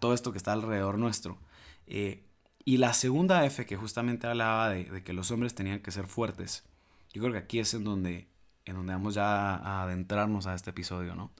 todo 0.00 0.14
esto 0.14 0.32
que 0.32 0.38
está 0.38 0.52
alrededor 0.52 0.98
nuestro. 0.98 1.38
Eh, 1.86 2.26
y 2.64 2.78
la 2.78 2.94
segunda 2.94 3.44
F 3.44 3.66
que 3.66 3.76
justamente 3.76 4.26
hablaba 4.26 4.70
de, 4.70 4.84
de, 4.84 5.02
que 5.02 5.12
los 5.12 5.30
hombres 5.30 5.54
tenían 5.54 5.80
que 5.80 5.90
ser 5.90 6.06
fuertes, 6.06 6.64
yo 7.12 7.22
creo 7.22 7.32
que 7.32 7.38
aquí 7.38 7.58
es 7.58 7.74
en 7.74 7.84
donde, 7.84 8.28
en 8.64 8.76
donde 8.76 8.92
vamos 8.92 9.14
ya 9.14 9.56
a 9.56 9.82
adentrarnos 9.82 10.46
a 10.46 10.54
este 10.54 10.70
episodio, 10.70 11.14
¿no? 11.14 11.32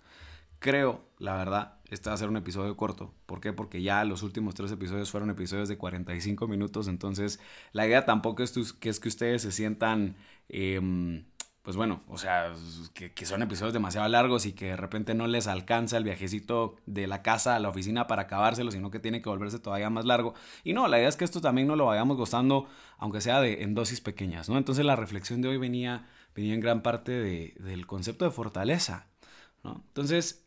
Creo, 0.58 1.04
la 1.18 1.36
verdad, 1.36 1.78
este 1.94 2.10
va 2.10 2.14
a 2.14 2.18
ser 2.18 2.28
un 2.28 2.36
episodio 2.36 2.76
corto. 2.76 3.14
¿Por 3.26 3.40
qué? 3.40 3.52
Porque 3.52 3.82
ya 3.82 4.04
los 4.04 4.22
últimos 4.22 4.54
tres 4.54 4.72
episodios 4.72 5.10
fueron 5.10 5.30
episodios 5.30 5.68
de 5.68 5.78
45 5.78 6.46
minutos. 6.48 6.88
Entonces, 6.88 7.40
la 7.72 7.86
idea 7.86 8.04
tampoco 8.04 8.42
es 8.42 8.52
que, 8.78 8.88
es 8.88 9.00
que 9.00 9.08
ustedes 9.08 9.42
se 9.42 9.52
sientan, 9.52 10.16
em, 10.48 11.24
pues 11.62 11.76
bueno, 11.76 12.02
o 12.08 12.18
sea, 12.18 12.52
que, 12.92 13.26
son 13.26 13.42
episodios 13.42 13.72
demasiado 13.72 14.06
largos 14.08 14.46
y 14.46 14.52
que 14.52 14.66
de 14.66 14.76
repente 14.76 15.14
no 15.14 15.26
les 15.26 15.46
alcanza 15.46 15.96
el 15.96 16.04
viajecito 16.04 16.76
de 16.86 17.06
la 17.06 17.22
casa 17.22 17.56
a 17.56 17.58
la 17.60 17.70
oficina 17.70 18.06
para 18.06 18.22
acabárselo, 18.22 18.70
sino 18.70 18.90
que 18.90 18.98
tiene 19.00 19.22
que 19.22 19.30
volverse 19.30 19.58
todavía 19.58 19.88
más 19.90 20.04
largo. 20.04 20.34
Y 20.62 20.74
no, 20.74 20.88
la 20.88 20.98
idea 20.98 21.08
es 21.08 21.16
que 21.16 21.24
esto 21.24 21.40
también 21.40 21.66
no 21.68 21.76
lo 21.76 21.86
vayamos 21.86 22.16
gozando, 22.16 22.68
aunque 22.98 23.20
sea 23.20 23.40
de, 23.40 23.62
en 23.62 23.74
dosis 23.74 24.00
pequeñas, 24.00 24.48
¿no? 24.48 24.58
Entonces, 24.58 24.84
la 24.84 24.96
reflexión 24.96 25.40
de 25.40 25.48
hoy 25.48 25.56
venía, 25.56 26.06
venía 26.34 26.54
en 26.54 26.60
gran 26.60 26.82
parte 26.82 27.12
de, 27.12 27.54
del 27.60 27.86
concepto 27.86 28.24
de 28.24 28.30
fortaleza 28.30 29.06
Entonces, 29.64 30.43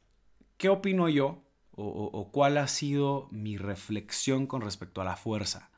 ¿qué 0.57 0.69
opino 0.69 1.09
yo 1.09 1.43
o, 1.79 2.31
cuál 2.31 2.57
ha 2.57 2.67
sido 2.67 3.27
mi 3.31 3.57
reflexión 3.57 4.47
con 4.47 4.61
respecto 4.61 5.01
a 5.01 5.05
la 5.05 5.15
fuerza? 5.15 5.69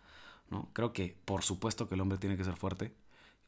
¿no? 0.50 0.70
Creo 0.74 0.94
que 0.94 1.18
por 1.26 1.44
supuesto 1.44 1.88
que 1.88 1.96
el 1.96 2.02
hombre 2.02 2.18
tiene 2.18 2.38
que 2.38 2.44
ser 2.44 2.56
fuerte. 2.56 2.94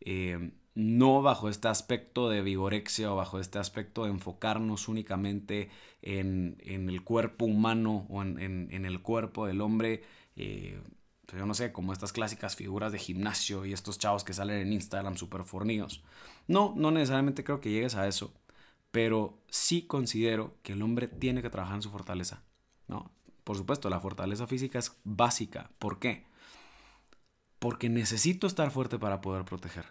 Eh, 0.01 0.51
no 0.73 1.21
bajo 1.21 1.49
este 1.49 1.67
aspecto 1.67 2.29
de 2.29 2.41
vigorexia 2.41 3.11
o 3.11 3.17
bajo 3.17 3.39
este 3.39 3.59
aspecto 3.59 4.05
de 4.05 4.11
enfocarnos 4.11 4.87
únicamente 4.87 5.69
en, 6.01 6.57
el 6.65 7.03
cuerpo 7.03 7.45
humano 7.45 8.05
o 8.09 8.21
en, 8.21 8.85
el 8.85 9.01
cuerpo 9.01 9.45
del 9.45 9.61
hombre. 9.61 10.03
Eh, 10.35 10.79
yo 11.37 11.45
no 11.45 11.53
sé, 11.53 11.71
como 11.71 11.93
estas 11.93 12.11
clásicas 12.13 12.55
figuras 12.55 12.91
de 12.91 12.99
gimnasio 12.99 13.65
y 13.65 13.73
estos 13.73 13.97
chavos 13.97 14.23
que 14.23 14.33
salen 14.33 14.57
en 14.67 14.73
Instagram 14.73 15.15
súper 15.15 15.43
fornidos. 15.43 16.03
No, 16.47 16.73
no 16.75 16.91
necesariamente 16.91 17.43
creo 17.43 17.61
que 17.61 17.71
llegues 17.71 17.95
a 17.95 18.07
eso, 18.07 18.33
pero 18.91 19.41
sí 19.49 19.83
considero 19.83 20.57
que 20.63 20.73
el 20.73 20.81
hombre 20.81 21.07
tiene 21.07 21.41
que 21.41 21.49
trabajar 21.49 21.75
en 21.75 21.81
su 21.81 21.89
fortaleza. 21.89 22.43
¿no? 22.87 23.11
Por 23.43 23.57
supuesto, 23.57 23.89
la 23.89 23.99
fortaleza 23.99 24.47
física 24.47 24.79
es 24.79 24.97
básica. 25.03 25.71
¿Por 25.79 25.99
qué? 25.99 26.25
Porque 27.59 27.89
necesito 27.89 28.47
estar 28.47 28.69
fuerte 28.71 28.99
para 28.99 29.21
poder 29.21 29.45
proteger. 29.45 29.85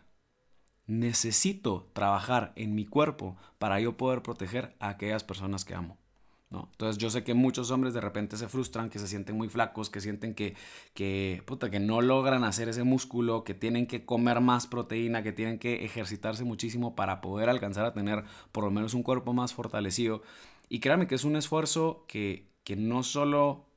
Necesito 0.86 1.88
trabajar 1.92 2.52
en 2.56 2.74
mi 2.74 2.84
cuerpo 2.84 3.36
para 3.58 3.80
yo 3.80 3.96
poder 3.96 4.22
proteger 4.22 4.76
a 4.80 4.90
aquellas 4.90 5.24
personas 5.24 5.64
que 5.64 5.74
amo. 5.74 5.99
¿No? 6.50 6.68
Entonces 6.72 6.98
yo 6.98 7.10
sé 7.10 7.22
que 7.22 7.32
muchos 7.32 7.70
hombres 7.70 7.94
de 7.94 8.00
repente 8.00 8.36
se 8.36 8.48
frustran, 8.48 8.90
que 8.90 8.98
se 8.98 9.06
sienten 9.06 9.36
muy 9.36 9.48
flacos, 9.48 9.88
que 9.88 10.00
sienten 10.00 10.34
que, 10.34 10.56
que, 10.94 11.44
puta, 11.46 11.70
que 11.70 11.78
no 11.78 12.00
logran 12.00 12.42
hacer 12.42 12.68
ese 12.68 12.82
músculo, 12.82 13.44
que 13.44 13.54
tienen 13.54 13.86
que 13.86 14.04
comer 14.04 14.40
más 14.40 14.66
proteína, 14.66 15.22
que 15.22 15.32
tienen 15.32 15.60
que 15.60 15.84
ejercitarse 15.84 16.42
muchísimo 16.42 16.96
para 16.96 17.20
poder 17.20 17.48
alcanzar 17.48 17.84
a 17.84 17.92
tener 17.92 18.24
por 18.50 18.64
lo 18.64 18.72
menos 18.72 18.94
un 18.94 19.04
cuerpo 19.04 19.32
más 19.32 19.54
fortalecido. 19.54 20.22
Y 20.68 20.80
créanme 20.80 21.06
que 21.06 21.14
es 21.14 21.24
un 21.24 21.36
esfuerzo 21.36 22.04
que, 22.08 22.50
que 22.64 22.74
no 22.74 23.04
solo 23.04 23.69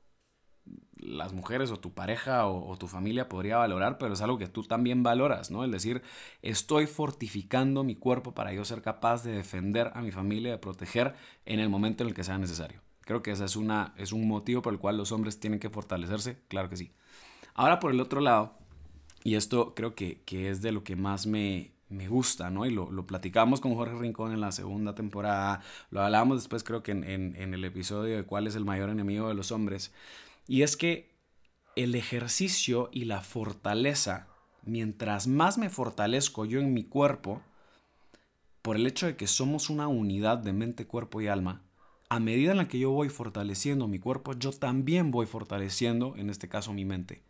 las 1.05 1.33
mujeres 1.33 1.72
o 1.72 1.77
tu 1.77 1.93
pareja 1.93 2.48
o, 2.48 2.77
tu 2.77 2.88
familia 2.88 3.29
podría 3.29 3.57
valorar, 3.57 3.98
pero 3.98 4.13
es 4.13 4.22
algo 4.22 4.38
que 4.38 4.48
tú 4.48 4.63
también 4.63 5.03
valoras, 5.03 5.51
¿no? 5.51 5.63
El 5.63 5.72
decir, 5.72 6.01
estoy 6.41 6.88
fortificando 6.88 7.83
mi 7.83 7.95
cuerpo 7.95 8.33
para 8.33 8.53
yo 8.53 8.65
ser 8.65 8.81
capaz 8.81 9.24
de 9.24 9.33
defender 9.33 9.91
a 9.95 10.01
mi 10.01 10.12
familia, 10.12 10.51
de 10.51 10.57
proteger 10.57 11.15
en 11.45 11.60
el 11.60 11.69
momento 11.69 12.03
en 12.03 12.10
el 12.10 12.15
que 12.15 12.24
sea 12.24 12.38
necesario. 12.38 12.81
Creo 13.01 13.22
que 13.22 13.31
ese 13.31 13.45
es, 13.45 13.55
una, 13.55 13.93
es 13.98 14.13
un 14.13 14.27
motivo 14.27 14.62
por 14.62 14.74
el 14.74 14.79
cual 14.79 14.98
los 14.98 15.12
hombres 15.12 15.39
tienen 15.39 15.60
que 15.60 15.69
fortalecerse, 15.69 16.38
claro 16.48 16.69
que 16.69 16.77
sí. 16.77 16.91
Ahora 17.53 17.79
por 17.79 17.91
el 17.91 18.00
otro 18.00 18.22
lado, 18.22 18.53
y 19.24 19.36
esto 19.36 19.74
creo 19.75 19.95
que, 19.95 20.22
es 20.29 20.62
de 20.62 20.72
lo 20.72 20.83
que 20.83 20.95
más 20.95 21.27
me, 21.27 21.72
gusta, 22.10 22.50
¿no? 22.50 22.65
Y 22.65 22.72
lo, 22.72 23.05
platicamos 23.05 23.62
con 23.62 23.75
Jorge 23.75 23.95
Rincón 23.95 24.31
en 24.31 24.41
la 24.41 24.51
segunda 24.51 24.95
temporada, 24.95 25.62
lo 25.91 26.01
hablábamos 26.01 26.38
después 26.38 26.63
creo 26.63 26.81
que 26.81 26.91
en, 26.91 27.03
en 27.03 27.53
el 27.53 27.63
episodio 27.65 28.15
de 28.15 28.24
cuál 28.24 28.48
es 28.48 28.55
el 28.55 28.65
mayor 28.65 28.89
enemigo 28.89 29.27
de 29.27 29.36
los 29.36 29.51
hombres. 29.51 29.91
Y 30.47 30.63
es 30.63 30.77
que 30.77 31.13
el 31.75 31.95
ejercicio 31.95 32.89
y 32.91 33.05
la 33.05 33.21
fortaleza, 33.21 34.27
mientras 34.63 35.27
más 35.27 35.57
me 35.57 35.69
fortalezco 35.69 36.45
yo 36.45 36.59
en 36.59 36.73
mi 36.73 36.83
cuerpo, 36.83 37.41
por 38.62 38.75
el 38.75 38.88
hecho 38.88 39.05
de 39.07 39.15
que 39.15 39.27
somos 39.27 39.69
una 39.69 39.88
unidad 39.88 40.38
de 40.38 40.53
mente, 40.53 40.88
cuerpo 40.88 41.21
y 41.21 41.27
alma, 41.27 41.62
a 42.09 42.19
medida 42.19 42.51
en 42.51 42.57
la 42.57 42.67
que 42.67 42.79
yo 42.79 42.91
voy 42.91 43.09
fortaleciendo 43.09 43.88
mi 43.88 44.00
cuerpo, 44.00 44.33
yo 44.33 44.51
también 44.51 45.12
voy 45.12 45.25
fortaleciendo, 45.25 46.15
en 46.15 46.29
este 46.29 46.47
caso, 46.47 46.71
mi 46.71 46.85
mente. 46.85 47.23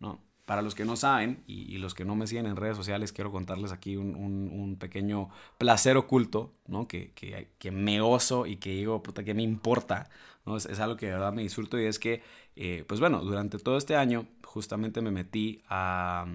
¿no? 0.00 0.20
Para 0.46 0.62
los 0.62 0.74
que 0.74 0.84
no 0.84 0.96
saben 0.96 1.42
y, 1.46 1.78
los 1.78 1.94
que 1.94 2.04
no 2.04 2.16
me 2.16 2.26
siguen 2.26 2.46
en 2.46 2.56
redes 2.56 2.76
sociales, 2.76 3.12
quiero 3.12 3.32
contarles 3.32 3.72
aquí 3.72 3.96
un, 3.96 4.76
pequeño 4.78 5.30
placer 5.58 5.96
oculto, 5.96 6.52
¿no? 6.66 6.86
Que, 6.86 7.12
que, 7.14 7.70
me 7.70 8.00
oso 8.00 8.46
y 8.46 8.56
que 8.56 8.70
digo, 8.70 9.02
puta, 9.02 9.24
que 9.24 9.32
me 9.32 9.42
importa, 9.42 10.10
¿no? 10.46 10.56
Es, 10.56 10.80
algo 10.80 10.96
que 10.96 11.06
de 11.06 11.12
verdad 11.12 11.32
me 11.32 11.42
disfruto 11.42 11.80
y 11.80 11.86
es 11.86 11.98
que, 11.98 12.22
eh, 12.56 12.84
pues 12.86 13.00
bueno, 13.00 13.20
durante 13.22 13.58
todo 13.58 13.76
este 13.76 13.96
año 13.96 14.26
justamente 14.42 15.00
me 15.00 15.10
metí 15.10 15.62
a, 15.68 16.26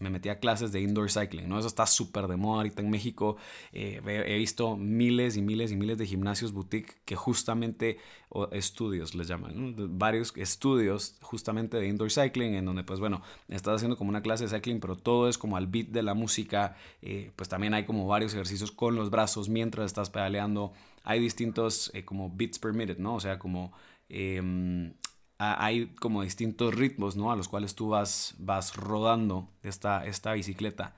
me 0.00 0.10
metí 0.10 0.28
a 0.28 0.38
clases 0.38 0.72
de 0.72 0.80
indoor 0.80 1.10
cycling, 1.10 1.48
¿no? 1.48 1.58
Eso 1.58 1.68
está 1.68 1.86
súper 1.86 2.28
de 2.28 2.36
moda 2.36 2.58
ahorita 2.58 2.82
en 2.82 2.90
México. 2.90 3.36
Eh, 3.72 4.00
he 4.04 4.36
visto 4.36 4.76
miles 4.76 5.36
y 5.36 5.42
miles 5.42 5.72
y 5.72 5.76
miles 5.76 5.98
de 5.98 6.06
gimnasios 6.06 6.52
boutique 6.52 7.00
que 7.04 7.16
justamente, 7.16 7.98
o 8.28 8.48
estudios 8.50 9.14
les 9.14 9.26
llaman, 9.26 9.74
varios 9.98 10.32
estudios 10.36 11.16
justamente 11.20 11.78
de 11.78 11.88
indoor 11.88 12.10
cycling, 12.10 12.54
en 12.54 12.64
donde 12.64 12.84
pues 12.84 13.00
bueno, 13.00 13.22
estás 13.48 13.76
haciendo 13.76 13.96
como 13.96 14.10
una 14.10 14.22
clase 14.22 14.44
de 14.44 14.50
cycling, 14.50 14.80
pero 14.80 14.96
todo 14.96 15.28
es 15.28 15.36
como 15.36 15.56
al 15.56 15.66
beat 15.66 15.88
de 15.88 16.02
la 16.02 16.14
música, 16.14 16.76
eh, 17.02 17.32
pues 17.34 17.48
también 17.48 17.74
hay 17.74 17.84
como 17.84 18.06
varios 18.06 18.34
ejercicios 18.34 18.70
con 18.70 18.94
los 18.94 19.10
brazos 19.10 19.48
mientras 19.48 19.86
estás 19.86 20.10
pedaleando. 20.10 20.72
Hay 21.08 21.20
distintos 21.20 21.90
eh, 21.94 22.04
como 22.04 22.30
beats 22.30 22.58
per 22.58 22.74
minute, 22.74 23.00
¿no? 23.00 23.14
O 23.14 23.20
sea, 23.20 23.38
como 23.38 23.72
em, 24.10 24.92
hay 25.38 25.86
como 26.00 26.22
distintos 26.22 26.74
ritmos, 26.74 27.16
¿no? 27.16 27.32
A 27.32 27.36
los 27.36 27.48
cuales 27.48 27.74
tú 27.74 27.88
vas, 27.88 28.34
vas 28.38 28.76
rodando 28.76 29.48
esta, 29.62 30.04
esta 30.04 30.34
bicicleta. 30.34 30.94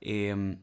Em, 0.00 0.58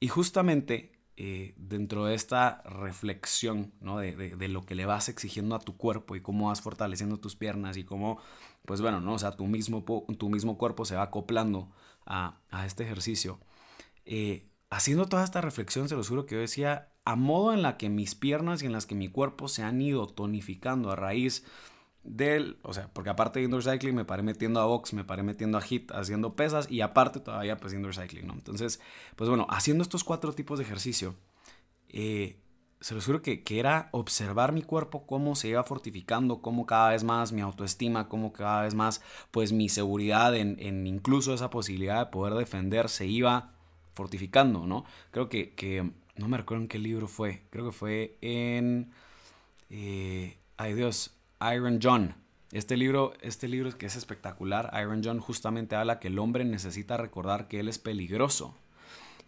y 0.00 0.08
justamente 0.08 0.98
eh, 1.18 1.54
dentro 1.58 2.06
de 2.06 2.14
esta 2.14 2.62
reflexión, 2.62 3.74
¿no? 3.80 3.98
De, 3.98 4.48
lo 4.48 4.64
que 4.64 4.74
le 4.74 4.86
vas 4.86 5.08
exigiendo 5.08 5.56
a 5.56 5.58
tu 5.58 5.76
cuerpo 5.76 6.16
y 6.16 6.22
cómo 6.22 6.46
vas 6.46 6.62
fortaleciendo 6.62 7.18
tus 7.18 7.36
piernas 7.36 7.76
y 7.76 7.84
cómo, 7.84 8.18
pues 8.64 8.80
bueno, 8.80 9.00
¿no? 9.00 9.14
O 9.14 9.18
sea, 9.18 9.32
tu 9.32 9.46
mismo, 9.46 9.84
tu 10.16 10.28
mismo 10.30 10.56
cuerpo 10.56 10.84
se 10.86 10.94
va 10.96 11.02
acoplando 11.02 11.70
a, 12.06 12.40
este 12.64 12.84
ejercicio. 12.84 13.40
Eh, 14.06 14.48
haciendo 14.70 15.06
toda 15.06 15.24
esta 15.24 15.40
reflexión, 15.40 15.88
se 15.88 15.96
lo 15.96 16.04
juro 16.04 16.24
que 16.24 16.36
yo 16.36 16.40
decía, 16.40 16.92
a 17.08 17.16
modo 17.16 17.54
en 17.54 17.62
la 17.62 17.78
que 17.78 17.88
mis 17.88 18.14
piernas 18.14 18.62
y 18.62 18.66
en 18.66 18.72
las 18.72 18.84
que 18.84 18.94
mi 18.94 19.08
cuerpo 19.08 19.48
se 19.48 19.62
han 19.62 19.80
ido 19.80 20.08
tonificando 20.08 20.90
a 20.90 20.96
raíz 20.96 21.42
del, 22.02 22.58
o 22.60 22.74
sea, 22.74 22.90
porque 22.92 23.08
aparte 23.08 23.38
de 23.38 23.46
indoor 23.46 23.62
cycling 23.62 23.94
me 23.94 24.04
paré 24.04 24.22
metiendo 24.22 24.60
a 24.60 24.66
box, 24.66 24.92
me 24.92 25.04
paré 25.04 25.22
metiendo 25.22 25.56
a 25.56 25.62
hit, 25.62 25.90
haciendo 25.92 26.36
pesas 26.36 26.70
y 26.70 26.82
aparte 26.82 27.20
todavía 27.20 27.56
pues 27.56 27.72
indoor 27.72 27.94
cycling, 27.94 28.26
¿no? 28.26 28.34
Entonces, 28.34 28.78
pues 29.16 29.30
bueno, 29.30 29.46
haciendo 29.48 29.80
estos 29.80 30.04
cuatro 30.04 30.34
tipos 30.34 30.58
de 30.58 30.66
ejercicio, 30.66 31.14
eh, 31.88 32.36
se 32.82 32.94
los 32.94 33.06
juro 33.06 33.22
que, 33.22 33.42
que, 33.42 33.58
era 33.58 33.88
observar 33.92 34.52
mi 34.52 34.60
cuerpo, 34.60 35.06
cómo 35.06 35.34
se 35.34 35.48
iba 35.48 35.64
fortificando, 35.64 36.42
cómo 36.42 36.66
cada 36.66 36.90
vez 36.90 37.04
más 37.04 37.32
mi 37.32 37.40
autoestima, 37.40 38.10
cómo 38.10 38.34
cada 38.34 38.64
vez 38.64 38.74
más 38.74 39.00
pues 39.30 39.50
mi 39.50 39.70
seguridad 39.70 40.36
en, 40.36 40.58
en 40.60 40.86
incluso 40.86 41.32
esa 41.32 41.48
posibilidad 41.48 42.04
de 42.04 42.10
poder 42.10 42.34
defender 42.34 42.90
se 42.90 43.06
iba 43.06 43.54
fortificando, 43.94 44.66
¿no? 44.66 44.84
Creo 45.10 45.30
que, 45.30 45.54
que 45.54 45.90
no 46.18 46.28
me 46.28 46.36
recuerdo 46.36 46.62
en 46.62 46.68
qué 46.68 46.78
libro 46.78 47.08
fue, 47.08 47.42
creo 47.50 47.66
que 47.66 47.72
fue 47.72 48.18
en... 48.20 48.90
Eh, 49.70 50.36
ay 50.56 50.74
Dios, 50.74 51.14
Iron 51.54 51.78
John. 51.82 52.14
Este 52.52 52.76
libro, 52.76 53.12
este 53.20 53.46
libro 53.46 53.76
que 53.76 53.86
es 53.86 53.96
espectacular, 53.96 54.70
Iron 54.80 55.02
John 55.04 55.20
justamente 55.20 55.76
habla 55.76 56.00
que 56.00 56.08
el 56.08 56.18
hombre 56.18 56.44
necesita 56.44 56.96
recordar 56.96 57.46
que 57.46 57.60
él 57.60 57.68
es 57.68 57.78
peligroso. 57.78 58.54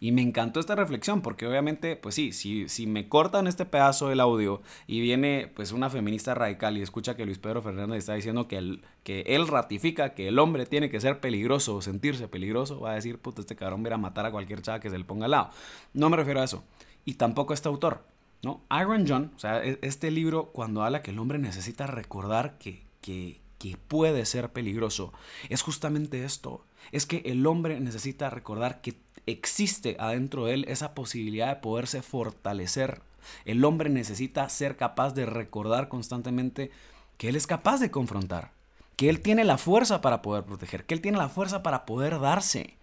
Y 0.03 0.11
me 0.11 0.23
encantó 0.23 0.59
esta 0.59 0.73
reflexión 0.73 1.21
porque 1.21 1.45
obviamente, 1.45 1.95
pues 1.95 2.15
sí, 2.15 2.31
si, 2.31 2.67
si 2.67 2.87
me 2.87 3.07
cortan 3.07 3.45
este 3.45 3.65
pedazo 3.65 4.09
del 4.09 4.19
audio 4.19 4.63
y 4.87 4.99
viene 4.99 5.51
pues 5.55 5.71
una 5.71 5.91
feminista 5.91 6.33
radical 6.33 6.75
y 6.75 6.81
escucha 6.81 7.15
que 7.15 7.23
Luis 7.23 7.37
Pedro 7.37 7.61
Fernández 7.61 7.99
está 7.99 8.15
diciendo 8.15 8.47
que 8.47 8.57
él, 8.57 8.83
que 9.03 9.21
él 9.27 9.47
ratifica 9.47 10.15
que 10.15 10.27
el 10.27 10.39
hombre 10.39 10.65
tiene 10.65 10.89
que 10.89 10.99
ser 10.99 11.19
peligroso 11.19 11.75
o 11.75 11.83
sentirse 11.83 12.27
peligroso, 12.27 12.79
va 12.79 12.93
a 12.93 12.95
decir, 12.95 13.19
puta, 13.19 13.41
este 13.41 13.55
cabrón 13.55 13.85
va 13.85 13.93
a 13.93 13.97
matar 13.97 14.25
a 14.25 14.31
cualquier 14.31 14.63
chava 14.63 14.79
que 14.79 14.89
se 14.89 14.97
le 14.97 15.05
ponga 15.05 15.25
al 15.25 15.31
lado. 15.31 15.51
No 15.93 16.09
me 16.09 16.17
refiero 16.17 16.41
a 16.41 16.45
eso. 16.45 16.63
Y 17.05 17.13
tampoco 17.13 17.53
a 17.53 17.55
este 17.55 17.69
autor. 17.69 18.03
¿no? 18.41 18.63
Iron 18.81 19.05
John, 19.07 19.31
o 19.35 19.39
sea, 19.39 19.63
e, 19.63 19.77
este 19.83 20.09
libro 20.09 20.47
cuando 20.47 20.83
habla 20.83 21.03
que 21.03 21.11
el 21.11 21.19
hombre 21.19 21.37
necesita 21.37 21.87
recordar 21.87 22.57
que, 22.57 22.83
que, 23.01 23.39
puede 23.87 24.25
ser 24.25 24.51
peligroso, 24.51 25.13
es 25.49 25.61
justamente 25.61 26.23
esto, 26.23 26.65
es 26.91 27.05
que 27.05 27.21
el 27.25 27.45
hombre 27.45 27.79
necesita 27.79 28.31
recordar 28.31 28.81
que 28.81 28.95
existe 29.25 29.95
adentro 29.99 30.45
de 30.45 30.53
él 30.53 30.65
esa 30.67 30.93
posibilidad 30.93 31.47
de 31.47 31.61
poderse 31.61 32.01
fortalecer. 32.01 33.01
El 33.45 33.63
hombre 33.65 33.89
necesita 33.89 34.47
ser 34.49 34.77
capaz 34.77 35.13
de 35.13 35.25
recordar 35.25 35.87
constantemente 35.89 36.71
que 37.17 37.29
él 37.29 37.35
es 37.35 37.47
capaz 37.47 37.79
de 37.79 37.91
confrontar, 37.91 38.51
que 38.95 39.09
él 39.09 39.21
tiene 39.21 39.45
la 39.45 39.57
fuerza 39.57 40.01
para 40.01 40.21
poder 40.21 40.43
proteger, 40.43 40.85
que 40.85 40.93
él 40.93 41.01
tiene 41.01 41.17
la 41.17 41.29
fuerza 41.29 41.61
para 41.63 41.85
poder 41.85 42.19
darse, 42.19 42.75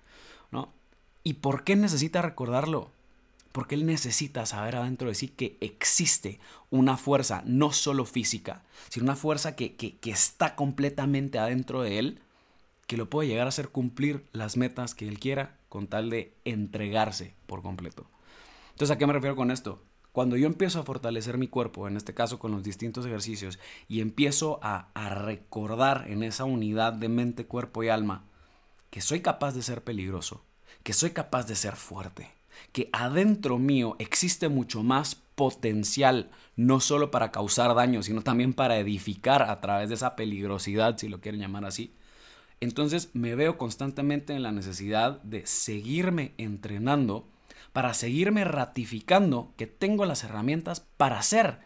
¿no? 0.50 0.72
¿Y 1.24 1.34
por 1.34 1.64
qué 1.64 1.76
necesita 1.76 2.22
recordarlo? 2.22 2.90
porque 3.58 3.74
él 3.74 3.86
necesita 3.86 4.46
saber 4.46 4.76
adentro 4.76 5.08
de 5.08 5.16
sí 5.16 5.26
que 5.26 5.56
existe 5.60 6.38
una 6.70 6.96
fuerza, 6.96 7.42
no 7.44 7.72
solo 7.72 8.04
física, 8.04 8.62
sino 8.88 9.02
una 9.04 9.16
fuerza 9.16 9.56
que, 9.56 9.98
está 10.04 10.54
completamente 10.54 11.40
adentro 11.40 11.82
de 11.82 11.98
él, 11.98 12.20
que 12.86 12.96
lo 12.96 13.10
puede 13.10 13.28
llegar 13.28 13.46
a 13.46 13.48
hacer 13.48 13.70
cumplir 13.70 14.24
las 14.32 14.56
metas 14.56 14.94
que 14.94 15.08
él 15.08 15.18
quiera 15.18 15.57
con 15.68 15.86
tal 15.86 16.10
de 16.10 16.36
entregarse 16.44 17.34
por 17.46 17.62
completo. 17.62 18.06
Entonces, 18.70 18.94
¿a 18.94 18.98
qué 18.98 19.06
me 19.06 19.12
refiero 19.12 19.36
con 19.36 19.50
esto? 19.50 19.82
Cuando 20.12 20.36
yo 20.36 20.46
empiezo 20.46 20.80
a 20.80 20.84
fortalecer 20.84 21.38
mi 21.38 21.48
cuerpo, 21.48 21.86
en 21.86 21.96
este 21.96 22.14
caso 22.14 22.38
con 22.38 22.50
los 22.50 22.62
distintos 22.62 23.06
ejercicios, 23.06 23.58
y 23.88 24.00
empiezo 24.00 24.58
a, 24.62 24.88
a 24.94 25.10
recordar 25.10 26.06
en 26.08 26.22
esa 26.22 26.44
unidad 26.44 26.92
de 26.92 27.08
mente, 27.08 27.46
cuerpo 27.46 27.82
y 27.82 27.88
alma 27.88 28.24
que 28.90 29.00
soy 29.00 29.20
capaz 29.20 29.54
de 29.54 29.62
ser 29.62 29.84
peligroso, 29.84 30.44
que 30.82 30.92
soy 30.92 31.10
capaz 31.10 31.46
de 31.46 31.56
ser 31.56 31.76
fuerte, 31.76 32.30
que 32.72 32.88
adentro 32.92 33.58
mío 33.58 33.96
existe 33.98 34.48
mucho 34.48 34.82
más 34.82 35.14
potencial, 35.14 36.30
no 36.56 36.80
solo 36.80 37.10
para 37.10 37.30
causar 37.30 37.74
daño, 37.74 38.02
sino 38.02 38.22
también 38.22 38.54
para 38.54 38.78
edificar 38.78 39.42
a 39.42 39.60
través 39.60 39.88
de 39.88 39.94
esa 39.94 40.16
peligrosidad, 40.16 40.96
si 40.98 41.08
lo 41.08 41.20
quieren 41.20 41.40
llamar 41.40 41.64
así. 41.64 41.94
Entonces 42.60 43.10
me 43.14 43.34
veo 43.34 43.56
constantemente 43.56 44.34
en 44.34 44.42
la 44.42 44.52
necesidad 44.52 45.22
de 45.22 45.46
seguirme 45.46 46.32
entrenando 46.38 47.26
para 47.72 47.94
seguirme 47.94 48.44
ratificando 48.44 49.52
que 49.56 49.66
tengo 49.66 50.04
las 50.04 50.24
herramientas 50.24 50.80
para 50.96 51.22
ser 51.22 51.60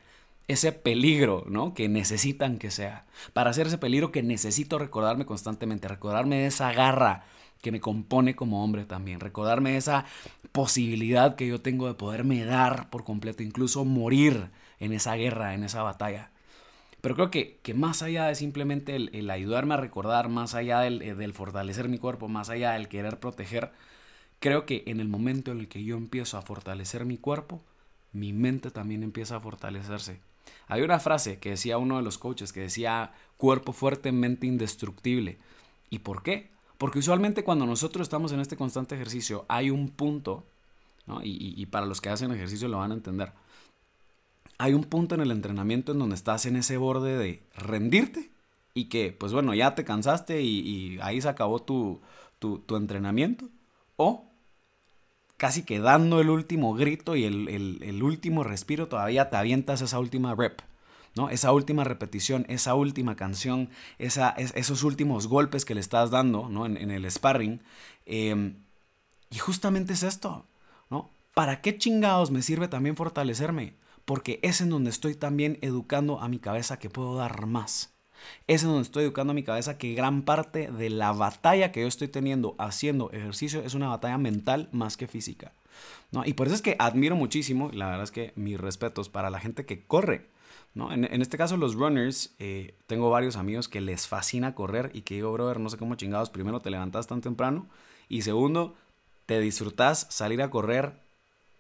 ese 0.48 0.72
peligro, 0.72 1.44
¿no? 1.48 1.72
Que 1.72 1.88
necesitan 1.88 2.58
que 2.58 2.70
sea. 2.70 3.06
Para 3.32 3.52
ser 3.52 3.68
ese 3.68 3.78
peligro 3.78 4.12
que 4.12 4.22
necesito 4.22 4.78
recordarme 4.78 5.24
constantemente, 5.24 5.88
recordarme 5.88 6.36
de 6.36 6.46
esa 6.46 6.72
garra 6.72 7.24
que 7.62 7.72
me 7.72 7.80
compone 7.80 8.34
como 8.34 8.62
hombre 8.64 8.84
también, 8.84 9.20
recordarme 9.20 9.72
de 9.72 9.78
esa 9.78 10.04
posibilidad 10.50 11.36
que 11.36 11.46
yo 11.46 11.60
tengo 11.60 11.86
de 11.86 11.94
poderme 11.94 12.44
dar 12.44 12.90
por 12.90 13.04
completo, 13.04 13.42
incluso 13.42 13.84
morir 13.84 14.50
en 14.80 14.92
esa 14.92 15.14
guerra, 15.14 15.54
en 15.54 15.62
esa 15.62 15.82
batalla. 15.82 16.31
Pero 17.02 17.16
creo 17.16 17.30
que, 17.32 17.58
que 17.62 17.74
más 17.74 18.00
allá 18.02 18.26
de 18.26 18.36
simplemente 18.36 18.94
el, 18.94 19.28
ayudarme 19.30 19.74
a 19.74 19.76
recordar, 19.76 20.28
más 20.28 20.54
allá 20.54 20.80
del, 20.80 21.02
eh, 21.02 21.14
del 21.14 21.34
fortalecer 21.34 21.88
mi 21.88 21.98
cuerpo, 21.98 22.28
más 22.28 22.48
allá 22.48 22.72
del 22.72 22.88
querer 22.88 23.18
proteger, 23.18 23.72
creo 24.38 24.66
que 24.66 24.84
en 24.86 25.00
el 25.00 25.08
momento 25.08 25.50
en 25.50 25.58
el 25.58 25.68
que 25.68 25.82
yo 25.82 25.96
empiezo 25.96 26.38
a 26.38 26.42
fortalecer 26.42 27.04
mi 27.04 27.18
cuerpo, 27.18 27.60
mi 28.12 28.32
mente 28.32 28.70
también 28.70 29.02
empieza 29.02 29.36
a 29.36 29.40
fortalecerse. 29.40 30.20
Hay 30.68 30.82
una 30.82 31.00
frase 31.00 31.38
que 31.38 31.50
decía 31.50 31.76
uno 31.76 31.96
de 31.96 32.02
los 32.02 32.18
coaches 32.18 32.52
que 32.52 32.60
decía 32.60 33.12
cuerpo 33.36 33.72
fuerte, 33.72 34.12
mente 34.12 34.46
indestructible. 34.46 35.38
¿Y 35.90 36.00
por 36.00 36.22
qué? 36.22 36.50
Porque 36.78 37.00
usualmente 37.00 37.42
cuando 37.42 37.66
nosotros 37.66 38.04
estamos 38.04 38.30
en 38.30 38.38
este 38.38 38.56
constante 38.56 38.94
ejercicio 38.94 39.44
hay 39.48 39.70
un 39.70 39.88
punto, 39.88 40.44
y, 41.24 41.60
y 41.60 41.66
para 41.66 41.86
los 41.86 42.00
que 42.00 42.10
hacen 42.10 42.30
ejercicio 42.30 42.68
lo 42.68 42.78
van 42.78 42.92
a 42.92 42.94
entender, 42.94 43.32
hay 44.62 44.74
un 44.74 44.84
punto 44.84 45.16
en 45.16 45.20
el 45.20 45.32
entrenamiento 45.32 45.90
en 45.90 45.98
donde 45.98 46.14
estás 46.14 46.46
en 46.46 46.54
ese 46.54 46.76
borde 46.76 47.18
de 47.18 47.42
rendirte 47.56 48.30
y 48.74 48.84
que, 48.84 49.10
pues 49.10 49.32
bueno, 49.32 49.54
ya 49.54 49.74
te 49.74 49.84
cansaste 49.84 50.40
y, 50.40 51.00
ahí 51.02 51.20
se 51.20 51.28
acabó 51.28 51.62
tu, 51.62 52.00
entrenamiento. 52.70 53.48
O 53.96 54.30
casi 55.36 55.64
que 55.64 55.80
dando 55.80 56.20
el 56.20 56.30
último 56.30 56.74
grito 56.74 57.16
y 57.16 57.24
el, 57.24 58.02
último 58.04 58.44
respiro, 58.44 58.86
todavía 58.86 59.30
te 59.30 59.36
avientas 59.36 59.80
esa 59.80 59.98
última 59.98 60.36
rep, 60.36 60.60
¿no? 61.16 61.28
Esa 61.28 61.50
última 61.50 61.82
repetición, 61.82 62.46
esa 62.48 62.76
última 62.76 63.16
canción, 63.16 63.68
esos 63.98 64.84
últimos 64.84 65.26
golpes 65.26 65.64
que 65.64 65.74
le 65.74 65.80
estás 65.80 66.12
dando, 66.12 66.48
¿no? 66.48 66.66
En, 66.66 66.92
el 66.92 67.10
sparring. 67.10 67.60
Em, 68.06 68.54
y 69.28 69.38
justamente 69.38 69.94
es 69.94 70.04
esto, 70.04 70.46
¿no? 70.88 71.10
¿Para 71.34 71.62
qué 71.62 71.78
chingados 71.78 72.30
me 72.30 72.42
sirve 72.42 72.68
también 72.68 72.94
fortalecerme? 72.94 73.74
Porque 74.04 74.38
es 74.42 74.60
en 74.60 74.68
donde 74.68 74.90
estoy 74.90 75.14
también 75.14 75.58
educando 75.62 76.20
a 76.20 76.28
mi 76.28 76.38
cabeza 76.38 76.78
que 76.78 76.90
puedo 76.90 77.16
dar 77.16 77.46
más. 77.46 77.94
Es 78.46 78.62
en 78.62 78.68
donde 78.68 78.82
estoy 78.82 79.04
educando 79.04 79.30
a 79.30 79.34
mi 79.34 79.42
cabeza 79.42 79.78
que 79.78 79.94
gran 79.94 80.22
parte 80.22 80.70
de 80.70 80.90
la 80.90 81.12
batalla 81.12 81.72
que 81.72 81.80
yo 81.80 81.86
estoy 81.86 82.08
teniendo 82.08 82.54
haciendo 82.58 83.10
ejercicio 83.12 83.62
es 83.62 83.72
una 83.72 83.88
batalla 83.88 84.18
mental 84.18 84.68
más 84.72 84.98
que 84.98 85.08
física. 85.08 85.52
¿no? 86.10 86.22
Y 86.26 86.34
por 86.34 86.48
eso 86.48 86.56
es 86.56 86.62
que 86.62 86.76
admiro 86.78 87.16
muchísimo, 87.16 87.70
la 87.72 87.86
verdad 87.86 88.04
es 88.04 88.10
que 88.10 88.32
mis 88.36 88.60
respetos 88.60 89.08
para 89.08 89.30
la 89.30 89.40
gente 89.40 89.64
que 89.64 89.82
corre. 89.82 90.26
¿no? 90.74 90.92
En, 90.92 91.22
este 91.22 91.38
caso 91.38 91.56
los 91.56 91.74
runners, 91.74 92.34
eh, 92.40 92.74
tengo 92.86 93.08
varios 93.08 93.36
amigos 93.36 93.68
que 93.68 93.80
les 93.80 94.06
fascina 94.06 94.54
correr 94.54 94.90
y 94.92 95.00
que 95.00 95.14
digo, 95.14 95.32
brother, 95.32 95.60
no 95.60 95.70
sé 95.70 95.78
cómo 95.78 95.94
chingados, 95.94 96.28
primero 96.28 96.60
te 96.60 96.70
levantas 96.70 97.06
tan 97.06 97.22
temprano 97.22 97.68
y 98.08 98.20
segundo, 98.22 98.74
te 99.24 99.40
disfrutas 99.40 100.06
salir 100.10 100.42
a 100.42 100.50
correr 100.50 101.00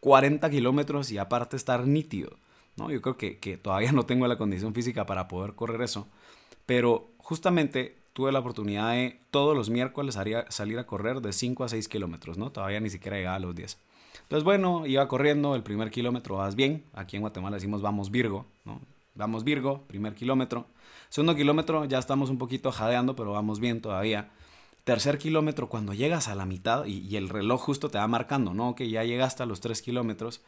40 0.02 0.50
kilómetros 0.50 1.12
y 1.12 1.18
aparte 1.18 1.56
estar 1.56 1.86
nítido. 1.86 2.36
¿no? 2.76 2.90
Yo 2.90 3.00
creo 3.00 3.16
que, 3.16 3.38
que 3.38 3.56
todavía 3.56 3.92
no 3.92 4.04
tengo 4.04 4.26
la 4.26 4.36
condición 4.36 4.74
física 4.74 5.06
para 5.06 5.28
poder 5.28 5.54
correr 5.54 5.80
eso. 5.80 6.08
Pero 6.66 7.08
justamente 7.18 7.96
tuve 8.12 8.32
la 8.32 8.40
oportunidad 8.40 8.90
de 8.90 9.20
todos 9.30 9.56
los 9.56 9.70
miércoles 9.70 10.18
salir 10.48 10.78
a 10.78 10.86
correr 10.86 11.20
de 11.20 11.32
5 11.32 11.62
a 11.62 11.68
6 11.68 11.86
kilómetros, 11.86 12.36
¿no? 12.36 12.50
Todavía 12.50 12.80
ni 12.80 12.90
siquiera 12.90 13.16
llegaba 13.16 13.36
a 13.36 13.38
los 13.38 13.54
10. 13.54 13.78
Entonces, 14.24 14.42
bueno, 14.42 14.86
iba 14.86 15.06
corriendo, 15.06 15.54
el 15.54 15.62
primer 15.62 15.92
kilómetro 15.92 16.36
vas 16.36 16.56
bien. 16.56 16.82
Aquí 16.94 17.14
en 17.14 17.22
Guatemala 17.22 17.56
decimos 17.56 17.80
vamos 17.80 18.10
Virgo, 18.10 18.44
¿no? 18.64 18.80
Vamos 19.14 19.44
Virgo, 19.44 19.82
primer 19.86 20.14
kilómetro. 20.14 20.66
Segundo 21.10 21.36
kilómetro 21.36 21.84
ya 21.84 22.00
estamos 22.00 22.28
un 22.28 22.38
poquito 22.38 22.72
jadeando, 22.72 23.14
pero 23.14 23.30
vamos 23.30 23.60
bien 23.60 23.80
todavía. 23.80 24.30
Tercer 24.84 25.18
kilómetro, 25.18 25.68
cuando 25.68 25.94
llegas 25.94 26.28
a 26.28 26.34
la 26.34 26.44
mitad 26.44 26.84
y, 26.86 27.16
el 27.16 27.28
reloj 27.28 27.62
justo 27.62 27.88
te 27.88 27.98
va 27.98 28.08
marcando, 28.08 28.52
¿no? 28.52 28.74
Que 28.74 28.90
ya 28.90 29.04
llegaste 29.04 29.42
a 29.42 29.46
los 29.46 29.60
3 29.60 29.80
kilómetros. 29.80 30.42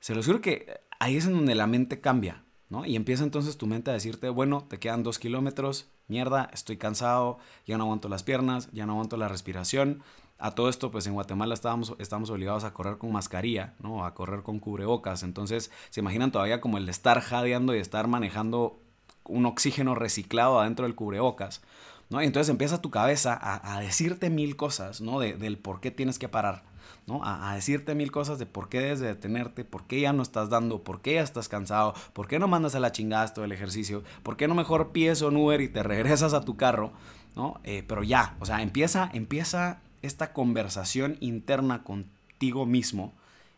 Se 0.00 0.14
lo 0.14 0.22
juro 0.22 0.40
que 0.40 0.80
ahí 0.98 1.16
es 1.16 1.26
en 1.26 1.34
donde 1.34 1.54
la 1.54 1.66
mente 1.66 2.00
cambia. 2.00 2.46
Y 2.84 2.96
empieza 2.96 3.22
entonces 3.22 3.56
tu 3.56 3.66
mente 3.66 3.90
a 3.90 3.94
decirte, 3.94 4.28
bueno, 4.28 4.66
te 4.68 4.78
quedan 4.78 5.04
dos 5.04 5.20
kilómetros, 5.20 5.88
mierda, 6.08 6.50
estoy 6.52 6.76
cansado, 6.76 7.38
ya 7.64 7.78
no 7.78 7.84
aguanto 7.84 8.08
las 8.08 8.24
piernas, 8.24 8.68
ya 8.72 8.86
no 8.86 8.94
aguanto 8.94 9.16
la 9.16 9.28
respiración. 9.28 10.02
A 10.38 10.50
todo 10.50 10.68
esto, 10.68 10.90
pues 10.90 11.06
en 11.06 11.14
Guatemala 11.14 11.54
estábamos, 11.54 11.94
estamos 11.98 12.28
obligados 12.28 12.64
a 12.64 12.74
correr 12.74 12.98
con 12.98 13.12
mascarilla, 13.12 13.74
¿no? 13.78 14.04
A 14.04 14.14
correr 14.14 14.42
con 14.42 14.58
cubrebocas. 14.58 15.22
Entonces, 15.22 15.70
se 15.90 16.00
imaginan 16.00 16.32
todavía 16.32 16.60
como 16.60 16.76
el 16.76 16.88
estar 16.88 17.20
jadeando 17.20 17.74
y 17.74 17.78
estar 17.78 18.08
manejando 18.08 18.80
un 19.24 19.46
oxígeno 19.46 19.94
reciclado 19.94 20.58
adentro 20.60 20.86
del 20.86 20.96
cubrebocas. 20.96 21.62
¿No? 22.10 22.20
Entonces 22.20 22.50
empieza 22.50 22.80
tu 22.80 22.90
cabeza 22.90 23.38
a, 23.40 23.80
decirte 23.80 24.30
mil 24.30 24.56
cosas, 24.56 25.00
¿no? 25.00 25.20
del 25.20 25.58
por 25.58 25.80
qué 25.80 25.90
tienes 25.90 26.18
que 26.18 26.28
parar. 26.28 26.62
¿no? 27.06 27.20
A, 27.24 27.54
decirte 27.54 27.94
mil 27.94 28.10
cosas 28.10 28.38
de 28.38 28.46
por 28.46 28.68
qué 28.68 28.80
debes 28.80 29.00
de 29.00 29.08
detenerte, 29.08 29.64
por 29.64 29.84
qué 29.84 30.00
ya 30.00 30.12
no 30.12 30.22
estás 30.22 30.50
dando, 30.50 30.82
por 30.82 31.00
qué 31.00 31.14
ya 31.14 31.22
estás 31.22 31.48
cansado, 31.48 31.94
por 32.12 32.26
qué 32.26 32.38
no 32.38 32.48
mandas 32.48 32.74
a 32.74 32.80
la 32.80 32.92
chingada 32.92 33.32
todo 33.32 33.44
el 33.44 33.52
ejercicio, 33.52 34.02
por 34.22 34.36
qué 34.36 34.48
no 34.48 34.54
mejor 34.54 34.92
pides 34.92 35.22
un 35.22 35.36
Uber 35.36 35.60
y 35.60 35.68
te 35.68 35.82
regresas 35.84 36.34
a 36.34 36.44
tu 36.44 36.56
carro, 36.56 36.92
¿no? 37.34 37.60
Eh, 37.64 37.84
pero 37.86 38.02
ya, 38.02 38.36
o 38.40 38.46
sea, 38.46 38.62
empieza, 38.62 39.10
empieza 39.12 39.80
esta 40.02 40.32
conversación 40.32 41.16
interna 41.20 41.82
contigo 41.82 42.66
mismo, 42.66 43.12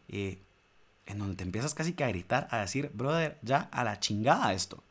eh, 0.08 0.38
en 1.06 1.18
donde 1.18 1.36
te 1.36 1.44
empiezas 1.44 1.74
casi 1.74 1.94
que 1.94 2.04
a 2.04 2.08
gritar, 2.08 2.48
a 2.50 2.58
decir, 2.58 2.90
brother, 2.92 3.38
ya 3.42 3.68
a 3.72 3.82
la 3.82 3.98
chingada 3.98 4.52
esto. 4.52 4.82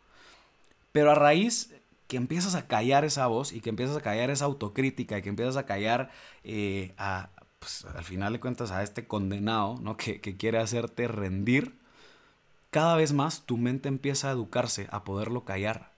Pero 0.91 1.11
a 1.11 1.15
raíz 1.15 1.71
que 2.07 2.17
empiezas 2.17 2.55
a 2.55 2.67
callar 2.67 3.05
esa 3.05 3.27
voz 3.27 3.51
y 3.53 3.61
que 3.61 3.69
empiezas 3.69 3.97
a 3.97 4.01
callar 4.01 4.29
esa 4.29 4.45
autocrítica 4.45 5.17
y 5.17 5.21
que 5.21 5.29
empiezas 5.29 5.57
a 5.57 5.65
callar 5.65 6.09
eh, 6.43 6.93
a, 6.97 7.29
pues, 7.59 7.85
al 7.85 8.03
final 8.03 8.33
de 8.33 8.39
cuentas 8.39 8.71
a 8.71 8.83
este 8.83 9.07
condenado, 9.07 9.75
¿no? 9.81 9.97
Que, 9.97 10.19
quiere 10.21 10.59
hacerte 10.59 11.07
rendir, 11.07 11.77
cada 12.71 12.95
vez 12.95 13.13
más 13.13 13.41
tu 13.45 13.57
mente 13.57 13.89
empieza 13.89 14.29
a 14.29 14.31
educarse 14.31 14.87
a 14.91 15.03
poderlo 15.03 15.43
callar. 15.45 15.91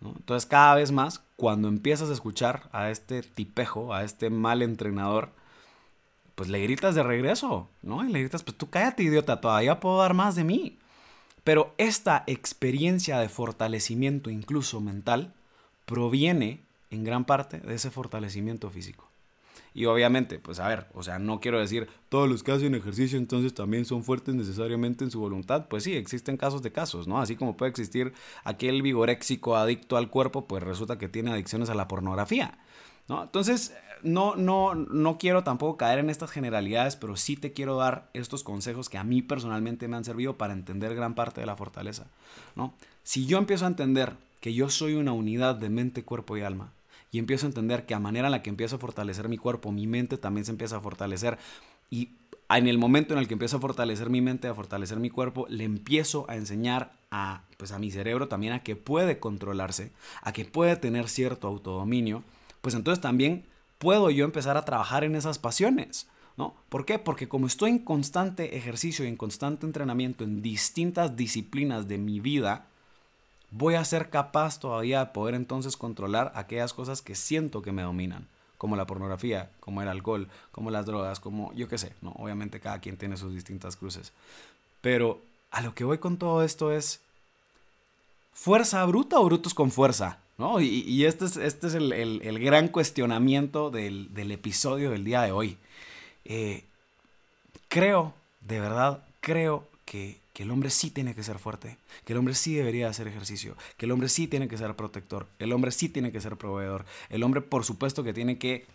Entonces 0.00 0.46
cada 0.46 0.74
vez 0.74 0.92
más, 0.92 1.22
cuando 1.36 1.68
empiezas 1.68 2.10
a 2.10 2.12
escuchar 2.12 2.68
a 2.72 2.90
este 2.90 3.22
tipejo, 3.22 3.94
a 3.94 4.04
este 4.04 4.30
mal 4.30 4.62
entrenador, 4.62 5.30
pues 6.34 6.48
le 6.48 6.60
gritas 6.62 6.94
de 6.94 7.02
regreso, 7.02 7.68
¿no? 7.82 8.04
Y 8.04 8.12
le 8.12 8.20
gritas, 8.20 8.42
pues 8.42 8.56
tú 8.58 8.68
cállate, 8.68 9.02
idiota, 9.04 9.40
todavía 9.40 9.80
puedo 9.80 9.98
dar 9.98 10.14
más 10.14 10.34
de 10.34 10.44
mí. 10.44 10.78
Pero 11.46 11.76
esta 11.78 12.24
experiencia 12.26 13.20
de 13.20 13.28
fortalecimiento, 13.28 14.30
incluso 14.30 14.80
mental, 14.80 15.32
proviene 15.84 16.64
en 16.90 17.04
gran 17.04 17.24
parte 17.24 17.60
de 17.60 17.76
ese 17.76 17.92
fortalecimiento 17.92 18.68
físico. 18.68 19.05
Y 19.76 19.84
obviamente, 19.84 20.38
pues 20.38 20.58
a 20.58 20.68
ver, 20.68 20.86
o 20.94 21.02
sea, 21.02 21.18
no 21.18 21.38
quiero 21.38 21.60
decir 21.60 21.86
todos 22.08 22.30
los 22.30 22.42
que 22.42 22.50
hacen 22.50 22.74
ejercicio 22.74 23.18
entonces 23.18 23.52
también 23.52 23.84
son 23.84 24.04
fuertes 24.04 24.34
necesariamente 24.34 25.04
en 25.04 25.10
su 25.10 25.20
voluntad. 25.20 25.68
Pues 25.68 25.84
sí, 25.84 25.94
existen 25.94 26.38
casos 26.38 26.62
de 26.62 26.72
casos, 26.72 27.06
¿no? 27.06 27.20
Así 27.20 27.36
como 27.36 27.58
puede 27.58 27.72
existir 27.72 28.14
aquel 28.42 28.80
vigoréxico 28.80 29.54
adicto 29.54 29.98
al 29.98 30.08
cuerpo, 30.08 30.46
pues 30.46 30.62
resulta 30.62 30.96
que 30.96 31.10
tiene 31.10 31.30
adicciones 31.30 31.68
a 31.68 31.74
la 31.74 31.88
pornografía. 31.88 32.58
¿No? 33.06 33.24
Entonces, 33.24 33.76
no, 34.02 34.34
no, 34.34 34.74
no 34.74 35.18
quiero 35.18 35.44
tampoco 35.44 35.76
caer 35.76 35.98
en 35.98 36.08
estas 36.08 36.30
generalidades, 36.30 36.96
pero 36.96 37.14
sí 37.16 37.36
te 37.36 37.52
quiero 37.52 37.76
dar 37.76 38.08
estos 38.14 38.44
consejos 38.44 38.88
que 38.88 38.96
a 38.96 39.04
mí 39.04 39.20
personalmente 39.20 39.88
me 39.88 39.98
han 39.98 40.06
servido 40.06 40.38
para 40.38 40.54
entender 40.54 40.94
gran 40.94 41.14
parte 41.14 41.42
de 41.42 41.46
la 41.46 41.54
fortaleza. 41.54 42.06
¿no? 42.54 42.72
Si 43.02 43.26
yo 43.26 43.36
empiezo 43.36 43.66
a 43.66 43.68
entender 43.68 44.14
que 44.40 44.54
yo 44.54 44.70
soy 44.70 44.94
una 44.94 45.12
unidad 45.12 45.54
de 45.54 45.68
mente, 45.68 46.02
cuerpo 46.02 46.34
y 46.38 46.40
alma, 46.40 46.72
y 47.10 47.18
empiezo 47.18 47.46
a 47.46 47.48
entender 47.48 47.86
que 47.86 47.94
a 47.94 48.00
manera 48.00 48.28
en 48.28 48.32
la 48.32 48.42
que 48.42 48.50
empiezo 48.50 48.76
a 48.76 48.78
fortalecer 48.78 49.28
mi 49.28 49.38
cuerpo, 49.38 49.72
mi 49.72 49.86
mente 49.86 50.18
también 50.18 50.44
se 50.44 50.52
empieza 50.52 50.76
a 50.76 50.80
fortalecer. 50.80 51.38
Y 51.90 52.10
en 52.48 52.68
el 52.68 52.78
momento 52.78 53.14
en 53.14 53.20
el 53.20 53.26
que 53.26 53.34
empiezo 53.34 53.56
a 53.56 53.60
fortalecer 53.60 54.10
mi 54.10 54.20
mente, 54.20 54.48
a 54.48 54.54
fortalecer 54.54 54.98
mi 54.98 55.10
cuerpo, 55.10 55.46
le 55.48 55.64
empiezo 55.64 56.26
a 56.28 56.36
enseñar 56.36 56.92
a, 57.10 57.42
pues 57.56 57.72
a 57.72 57.78
mi 57.78 57.90
cerebro 57.90 58.28
también 58.28 58.52
a 58.52 58.62
que 58.62 58.76
puede 58.76 59.18
controlarse, 59.18 59.92
a 60.22 60.32
que 60.32 60.44
puede 60.44 60.76
tener 60.76 61.08
cierto 61.08 61.48
autodominio, 61.48 62.22
pues 62.60 62.74
entonces 62.74 63.00
también 63.00 63.44
puedo 63.78 64.10
yo 64.10 64.24
empezar 64.24 64.56
a 64.56 64.64
trabajar 64.64 65.04
en 65.04 65.16
esas 65.16 65.38
pasiones. 65.38 66.08
¿No? 66.36 66.54
¿Por 66.68 66.84
qué? 66.84 66.98
Porque 66.98 67.28
como 67.28 67.46
estoy 67.46 67.70
en 67.70 67.78
constante 67.78 68.58
ejercicio 68.58 69.06
y 69.06 69.08
en 69.08 69.16
constante 69.16 69.64
entrenamiento 69.64 70.22
en 70.22 70.42
distintas 70.42 71.16
disciplinas 71.16 71.88
de 71.88 71.96
mi 71.96 72.20
vida, 72.20 72.66
voy 73.50 73.74
a 73.74 73.84
ser 73.84 74.10
capaz 74.10 74.58
todavía 74.58 75.00
de 75.00 75.12
poder 75.12 75.34
entonces 75.34 75.76
controlar 75.76 76.32
aquellas 76.34 76.72
cosas 76.72 77.02
que 77.02 77.14
siento 77.14 77.62
que 77.62 77.72
me 77.72 77.82
dominan, 77.82 78.28
como 78.58 78.76
la 78.76 78.86
pornografía, 78.86 79.50
como 79.60 79.82
el 79.82 79.88
alcohol, 79.88 80.28
como 80.52 80.70
las 80.70 80.86
drogas, 80.86 81.20
como 81.20 81.52
yo 81.54 81.68
qué 81.68 81.78
sé, 81.78 81.94
¿no? 82.02 82.12
Obviamente 82.12 82.60
cada 82.60 82.80
quien 82.80 82.96
tiene 82.96 83.16
sus 83.16 83.34
distintas 83.34 83.76
cruces. 83.76 84.12
Pero 84.80 85.20
a 85.50 85.60
lo 85.60 85.74
que 85.74 85.84
voy 85.84 85.98
con 85.98 86.16
todo 86.16 86.42
esto 86.42 86.72
es 86.72 87.00
fuerza 88.32 88.84
bruta 88.84 89.18
o 89.18 89.24
brutos 89.24 89.54
con 89.54 89.70
fuerza. 89.70 90.18
¿no? 90.38 90.60
Y, 90.60 91.04
este 91.04 91.24
es, 91.24 91.36
este 91.36 91.66
es 91.66 91.74
el, 91.74 92.38
gran 92.40 92.68
cuestionamiento 92.68 93.70
del, 93.70 94.30
episodio 94.30 94.90
del 94.90 95.04
día 95.04 95.22
de 95.22 95.32
hoy. 95.32 95.56
Eh, 96.24 96.64
creo, 97.68 98.14
de 98.40 98.60
verdad, 98.60 99.02
creo 99.20 99.66
que, 99.84 100.18
que, 100.36 100.42
el 100.42 100.50
hombre 100.50 100.68
sí 100.68 100.90
tiene 100.90 101.14
que 101.14 101.22
ser 101.22 101.38
fuerte, 101.38 101.78
que 102.04 102.12
el 102.12 102.18
hombre 102.18 102.34
sí 102.34 102.54
debería 102.54 102.90
hacer 102.90 103.08
ejercicio, 103.08 103.56
que 103.78 103.86
el 103.86 103.92
hombre 103.92 104.10
sí 104.10 104.28
tiene 104.28 104.48
que 104.48 104.58
ser 104.58 104.76
protector, 104.76 105.26
el 105.38 105.50
hombre 105.50 105.70
sí 105.70 105.88
tiene 105.88 106.12
que 106.12 106.20
ser 106.20 106.36
proveedor, 106.36 106.84
el 107.08 107.22
hombre 107.22 107.40
por 107.40 107.64
supuesto 107.64 108.04
que 108.04 108.12
tiene 108.12 108.36
que 108.36 108.66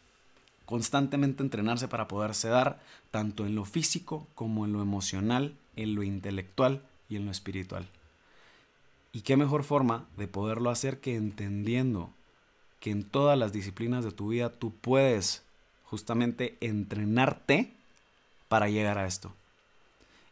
constantemente 0.66 1.44
entrenarse 1.44 1.88
para 1.88 2.08
poderse 2.08 2.48
dar 2.48 2.82
tanto 3.12 3.46
en 3.46 3.54
lo 3.54 3.66
físico 3.66 4.28
como 4.34 4.66
en 4.66 4.74
lo 4.74 4.82
emocional, 4.82 5.56
en 5.76 5.94
lo 5.94 6.02
intelectual 6.02 6.82
y 7.10 7.18
en 7.18 7.26
lo 7.26 7.32
espiritual. 7.32 7.88
Y 9.14 9.22
qué 9.22 9.38
mejor 9.38 9.64
forma 9.64 10.08
de 10.18 10.28
poderlo 10.28 10.72
hacer 10.72 11.00
que 11.00 11.16
entendiendo 11.16 12.10
que 12.80 12.90
en 12.90 13.04
todas 13.04 13.38
las 13.38 13.54
disciplinas 13.54 14.04
de 14.04 14.12
tu 14.12 14.30
vida 14.30 14.50
tú 14.50 14.74
puedes 14.82 15.44
justamente 15.84 16.58
entrenarte 16.60 17.72
para 18.48 18.68
llegar 18.68 18.98
a 18.98 19.06
esto. 19.06 19.32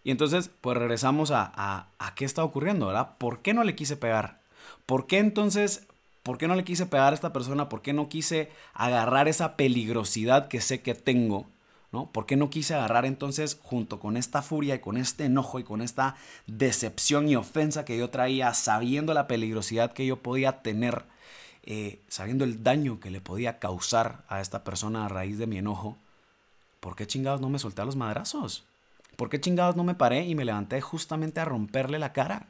Y 0.10 0.12
entonces, 0.12 0.50
pues 0.62 0.76
regresamos 0.76 1.30
a, 1.30 1.52
a, 1.56 2.15
qué 2.15 2.26
está 2.26 2.43
ocurriendo, 2.43 2.88
¿verdad? 2.88 3.12
¿Por 3.19 3.43
qué 3.43 3.54
no 3.54 3.63
le 3.63 3.76
quise 3.76 3.95
pegar? 3.95 4.39
¿Por 4.88 5.06
qué 5.06 5.19
entonces, 5.19 5.86
por 6.24 6.39
qué 6.39 6.48
no 6.48 6.56
le 6.56 6.63
quise 6.63 6.88
pegar 6.88 7.13
a 7.13 7.15
esta 7.15 7.32
persona? 7.32 7.69
¿Por 7.69 7.84
qué 7.84 7.93
no 7.93 8.10
quise 8.10 8.50
agarrar 8.74 9.28
esa 9.28 9.56
peligrosidad 9.56 10.48
que 10.48 10.62
sé 10.62 10.82
que 10.82 10.95
tengo? 10.95 11.45
¿no? 11.91 12.12
¿Por 12.12 12.26
qué 12.26 12.38
no 12.38 12.50
quise 12.50 12.74
agarrar 12.74 13.06
entonces 13.06 13.60
junto 13.62 14.00
con 14.00 14.17
esta 14.17 14.41
furia 14.41 14.74
y 14.74 14.80
con 14.80 14.98
este 14.98 15.26
enojo 15.26 15.60
y 15.60 15.63
con 15.63 15.80
esta 15.80 16.15
decepción 16.48 17.30
y 17.30 17.36
ofensa 17.36 17.86
que 17.86 17.95
yo 17.95 18.10
traía, 18.10 18.56
sabiendo 18.56 19.13
la 19.13 19.28
peligrosidad 19.28 19.93
que 19.93 20.08
yo 20.08 20.24
podía 20.24 20.63
tener, 20.63 21.04
eh, 21.62 22.02
sabiendo 22.08 22.45
el 22.45 22.63
daño 22.63 23.00
que 23.00 23.12
le 23.12 23.22
podía 23.22 23.60
causar 23.60 24.24
a 24.28 24.41
esta 24.41 24.63
persona 24.63 25.06
a 25.06 25.10
raíz 25.10 25.38
de 25.38 25.45
mi 25.45 25.60
enojo? 25.60 25.98
¿Por 26.80 26.95
qué 26.95 27.06
chingados 27.06 27.41
no 27.41 27.50
me 27.50 27.60
solté 27.60 27.84
a 27.84 27.86
los 27.86 27.95
madrazos? 27.95 28.65
¿Por 29.19 29.29
qué 29.29 29.41
chingados 29.41 29.75
no 29.75 29.84
me 29.84 29.95
paré 29.95 30.25
y 30.25 30.34
me 30.34 30.45
levanté 30.45 30.79
justamente 30.79 31.41
a 31.41 31.45
romperle 31.45 31.99
la 31.99 32.13
cara? 32.13 32.47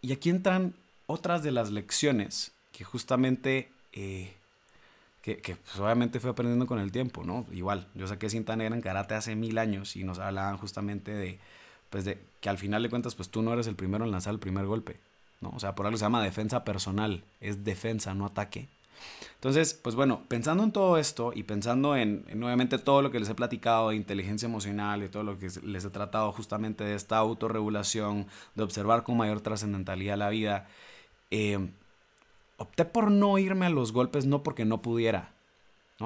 Y 0.00 0.12
aquí 0.12 0.30
entran 0.30 0.72
otras 1.06 1.42
de 1.42 1.52
las 1.52 1.70
lecciones 1.70 2.52
que 2.72 2.84
justamente 2.84 3.68
eh, 3.92 4.32
que, 5.20 5.36
pues, 5.36 5.78
obviamente 5.78 6.20
fue 6.20 6.30
aprendiendo 6.30 6.66
con 6.66 6.78
el 6.78 6.90
tiempo, 6.90 7.22
¿no? 7.22 7.44
Igual, 7.52 7.86
yo 7.94 8.06
saqué 8.06 8.30
cinta 8.30 8.56
negra 8.56 8.74
en 8.74 8.80
karate 8.80 9.14
hace 9.14 9.36
mil 9.36 9.58
años 9.58 9.94
y 9.94 10.04
nos 10.04 10.18
hablaban 10.18 10.56
justamente 10.56 11.12
de, 11.12 11.38
pues 11.90 12.06
de 12.06 12.18
que 12.40 12.48
al 12.48 12.56
final 12.56 12.82
de 12.82 12.88
cuentas, 12.88 13.14
pues 13.14 13.28
tú 13.28 13.42
no 13.42 13.52
eres 13.52 13.66
el 13.66 13.74
primero 13.74 14.06
en 14.06 14.10
lanzar 14.10 14.32
el 14.32 14.40
primer 14.40 14.64
golpe, 14.64 14.96
¿no? 15.42 15.50
O 15.54 15.60
sea, 15.60 15.74
por 15.74 15.84
algo 15.84 15.98
se 15.98 16.06
llama 16.06 16.22
defensa 16.22 16.64
personal, 16.64 17.24
es 17.42 17.62
defensa, 17.62 18.14
no 18.14 18.24
ataque. 18.24 18.68
Entonces, 19.34 19.74
pues 19.74 19.94
bueno, 19.94 20.22
pensando 20.28 20.64
en 20.64 20.72
todo 20.72 20.96
esto 20.96 21.32
y 21.34 21.42
pensando 21.42 21.96
en, 21.96 22.24
nuevamente 22.34 22.78
todo 22.78 23.02
lo 23.02 23.10
que 23.10 23.20
les 23.20 23.28
he 23.28 23.34
platicado 23.34 23.90
de 23.90 23.96
inteligencia 23.96 24.46
emocional 24.46 25.02
y 25.02 25.08
todo 25.08 25.22
lo 25.22 25.38
que 25.38 25.48
les 25.62 25.84
he 25.84 25.90
tratado 25.90 26.32
justamente 26.32 26.84
de 26.84 26.94
esta 26.94 27.18
autorregulación, 27.18 28.26
de 28.54 28.62
observar 28.62 29.02
con 29.02 29.16
mayor 29.16 29.40
trascendentalidad 29.40 30.16
la 30.16 30.30
vida, 30.30 30.66
eh, 31.30 31.58
opté 32.56 32.84
por 32.84 33.10
no 33.10 33.38
irme 33.38 33.66
a 33.66 33.70
los 33.70 33.92
golpes 33.92 34.26
no 34.26 34.42
porque 34.42 34.64
no 34.64 34.82
pudiera. 34.82 35.34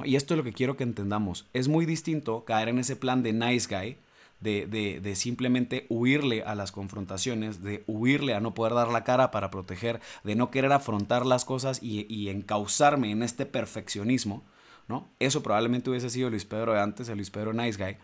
Y 0.04 0.16
esto 0.16 0.34
es 0.34 0.38
lo 0.38 0.44
que 0.44 0.52
quiero 0.52 0.76
que 0.76 0.84
entendamos. 0.84 1.46
Es 1.52 1.68
muy 1.68 1.86
distinto 1.86 2.44
caer 2.44 2.68
en 2.68 2.78
ese 2.78 2.96
plan 2.96 3.22
de 3.22 3.32
nice 3.32 3.74
guy, 3.74 3.96
de, 4.40 5.12
simplemente 5.16 5.86
huirle 5.88 6.42
a 6.42 6.54
las 6.54 6.72
confrontaciones, 6.72 7.62
de 7.62 7.84
huirle 7.86 8.34
a 8.34 8.40
no 8.40 8.54
poder 8.54 8.74
dar 8.74 8.88
la 8.88 9.04
cara 9.04 9.30
para 9.30 9.50
proteger, 9.50 10.00
de 10.24 10.36
no 10.36 10.50
querer 10.50 10.72
afrontar 10.72 11.26
las 11.26 11.44
cosas 11.44 11.82
y, 11.82 12.06
y 12.12 12.28
encauzarme 12.28 13.10
en 13.10 13.22
este 13.22 13.46
perfeccionismo. 13.46 14.44
¿no? 14.86 15.08
Eso 15.18 15.42
probablemente 15.42 15.90
hubiese 15.90 16.10
sido 16.10 16.30
Luis 16.30 16.44
Pedro 16.44 16.72
de 16.72 16.80
antes, 16.80 17.08
el 17.08 17.16
Luis 17.16 17.30
Pedro 17.30 17.52
nice 17.52 17.82
guy. 17.82 17.96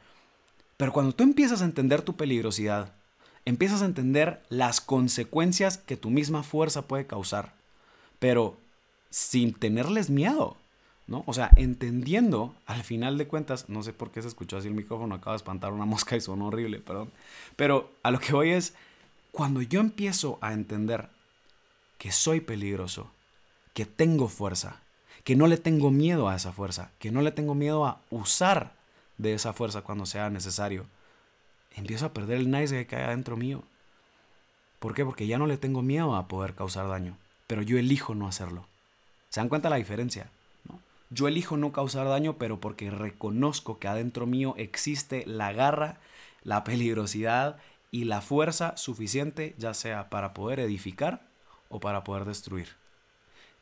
Pero 0.76 0.92
cuando 0.92 1.12
tú 1.12 1.24
empiezas 1.24 1.62
a 1.62 1.64
entender 1.64 2.02
tu 2.02 2.16
peligrosidad, 2.16 2.92
empiezas 3.44 3.82
a 3.82 3.86
entender 3.86 4.42
las 4.48 4.80
consecuencias 4.80 5.78
que 5.78 5.96
tu 5.96 6.10
misma 6.10 6.42
fuerza 6.42 6.82
puede 6.82 7.06
causar, 7.06 7.54
pero 8.18 8.58
sin 9.10 9.54
tenerles 9.54 10.10
miedo, 10.10 10.56
¿no? 11.06 11.24
O 11.26 11.32
sea, 11.32 11.50
entendiendo, 11.56 12.54
al 12.66 12.82
final 12.82 13.18
de 13.18 13.26
cuentas, 13.26 13.68
no 13.68 13.82
sé 13.82 13.92
por 13.92 14.10
qué 14.10 14.22
se 14.22 14.28
escuchó 14.28 14.56
así 14.56 14.68
el 14.68 14.74
micrófono, 14.74 15.14
acaba 15.14 15.32
de 15.32 15.38
espantar 15.38 15.72
una 15.72 15.84
mosca 15.86 16.16
y 16.16 16.20
sonó 16.20 16.46
horrible, 16.46 16.78
perdón. 16.78 17.10
Pero 17.56 17.90
a 18.02 18.10
lo 18.10 18.20
que 18.20 18.32
voy 18.32 18.50
es, 18.50 18.74
cuando 19.32 19.62
yo 19.62 19.80
empiezo 19.80 20.38
a 20.40 20.52
entender 20.52 21.08
que 21.98 22.12
soy 22.12 22.40
peligroso, 22.40 23.10
que 23.72 23.86
tengo 23.86 24.28
fuerza, 24.28 24.80
que 25.24 25.36
no 25.36 25.46
le 25.46 25.56
tengo 25.56 25.90
miedo 25.90 26.28
a 26.28 26.36
esa 26.36 26.52
fuerza, 26.52 26.90
que 26.98 27.10
no 27.10 27.22
le 27.22 27.32
tengo 27.32 27.54
miedo 27.54 27.86
a 27.86 28.00
usar 28.10 28.74
de 29.18 29.34
esa 29.34 29.52
fuerza 29.52 29.82
cuando 29.82 30.06
sea 30.06 30.30
necesario, 30.30 30.86
empiezo 31.76 32.06
a 32.06 32.12
perder 32.12 32.38
el 32.38 32.50
nice 32.50 32.86
que 32.86 32.96
hay 32.96 33.04
adentro 33.04 33.36
mío. 33.36 33.62
¿Por 34.78 34.94
qué? 34.94 35.04
Porque 35.04 35.26
ya 35.26 35.38
no 35.38 35.46
le 35.46 35.56
tengo 35.56 35.82
miedo 35.82 36.14
a 36.14 36.28
poder 36.28 36.54
causar 36.54 36.88
daño 36.88 37.16
pero 37.46 37.62
yo 37.62 37.78
elijo 37.78 38.14
no 38.14 38.26
hacerlo. 38.26 38.66
¿Se 39.28 39.40
dan 39.40 39.48
cuenta 39.48 39.70
la 39.70 39.76
diferencia? 39.76 40.30
Yo 41.14 41.28
elijo 41.28 41.56
no 41.56 41.70
causar 41.70 42.08
daño, 42.08 42.38
pero 42.38 42.58
porque 42.58 42.90
reconozco 42.90 43.78
que 43.78 43.86
adentro 43.86 44.26
mío 44.26 44.54
existe 44.58 45.22
la 45.26 45.52
garra, 45.52 46.00
la 46.42 46.64
peligrosidad 46.64 47.58
y 47.92 48.02
la 48.04 48.20
fuerza 48.20 48.76
suficiente, 48.76 49.54
ya 49.56 49.74
sea 49.74 50.10
para 50.10 50.34
poder 50.34 50.58
edificar 50.58 51.22
o 51.68 51.78
para 51.78 52.02
poder 52.02 52.24
destruir. 52.24 52.70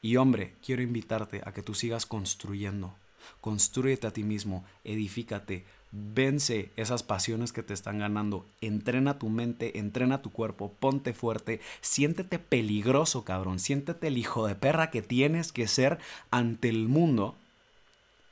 Y 0.00 0.16
hombre, 0.16 0.54
quiero 0.64 0.80
invitarte 0.80 1.42
a 1.44 1.52
que 1.52 1.62
tú 1.62 1.74
sigas 1.74 2.06
construyendo. 2.06 2.94
Construyete 3.42 4.06
a 4.06 4.12
ti 4.14 4.24
mismo, 4.24 4.64
edifícate, 4.82 5.66
Vence 5.94 6.70
esas 6.76 7.02
pasiones 7.02 7.52
que 7.52 7.62
te 7.62 7.74
están 7.74 7.98
ganando. 7.98 8.46
Entrena 8.62 9.18
tu 9.18 9.28
mente, 9.28 9.78
entrena 9.78 10.22
tu 10.22 10.30
cuerpo, 10.30 10.72
ponte 10.80 11.12
fuerte, 11.12 11.60
siéntete 11.82 12.38
peligroso, 12.38 13.24
cabrón. 13.24 13.58
Siéntete 13.58 14.06
el 14.06 14.16
hijo 14.16 14.46
de 14.46 14.54
perra 14.54 14.90
que 14.90 15.02
tienes 15.02 15.52
que 15.52 15.68
ser 15.68 15.98
ante 16.30 16.70
el 16.70 16.88
mundo, 16.88 17.36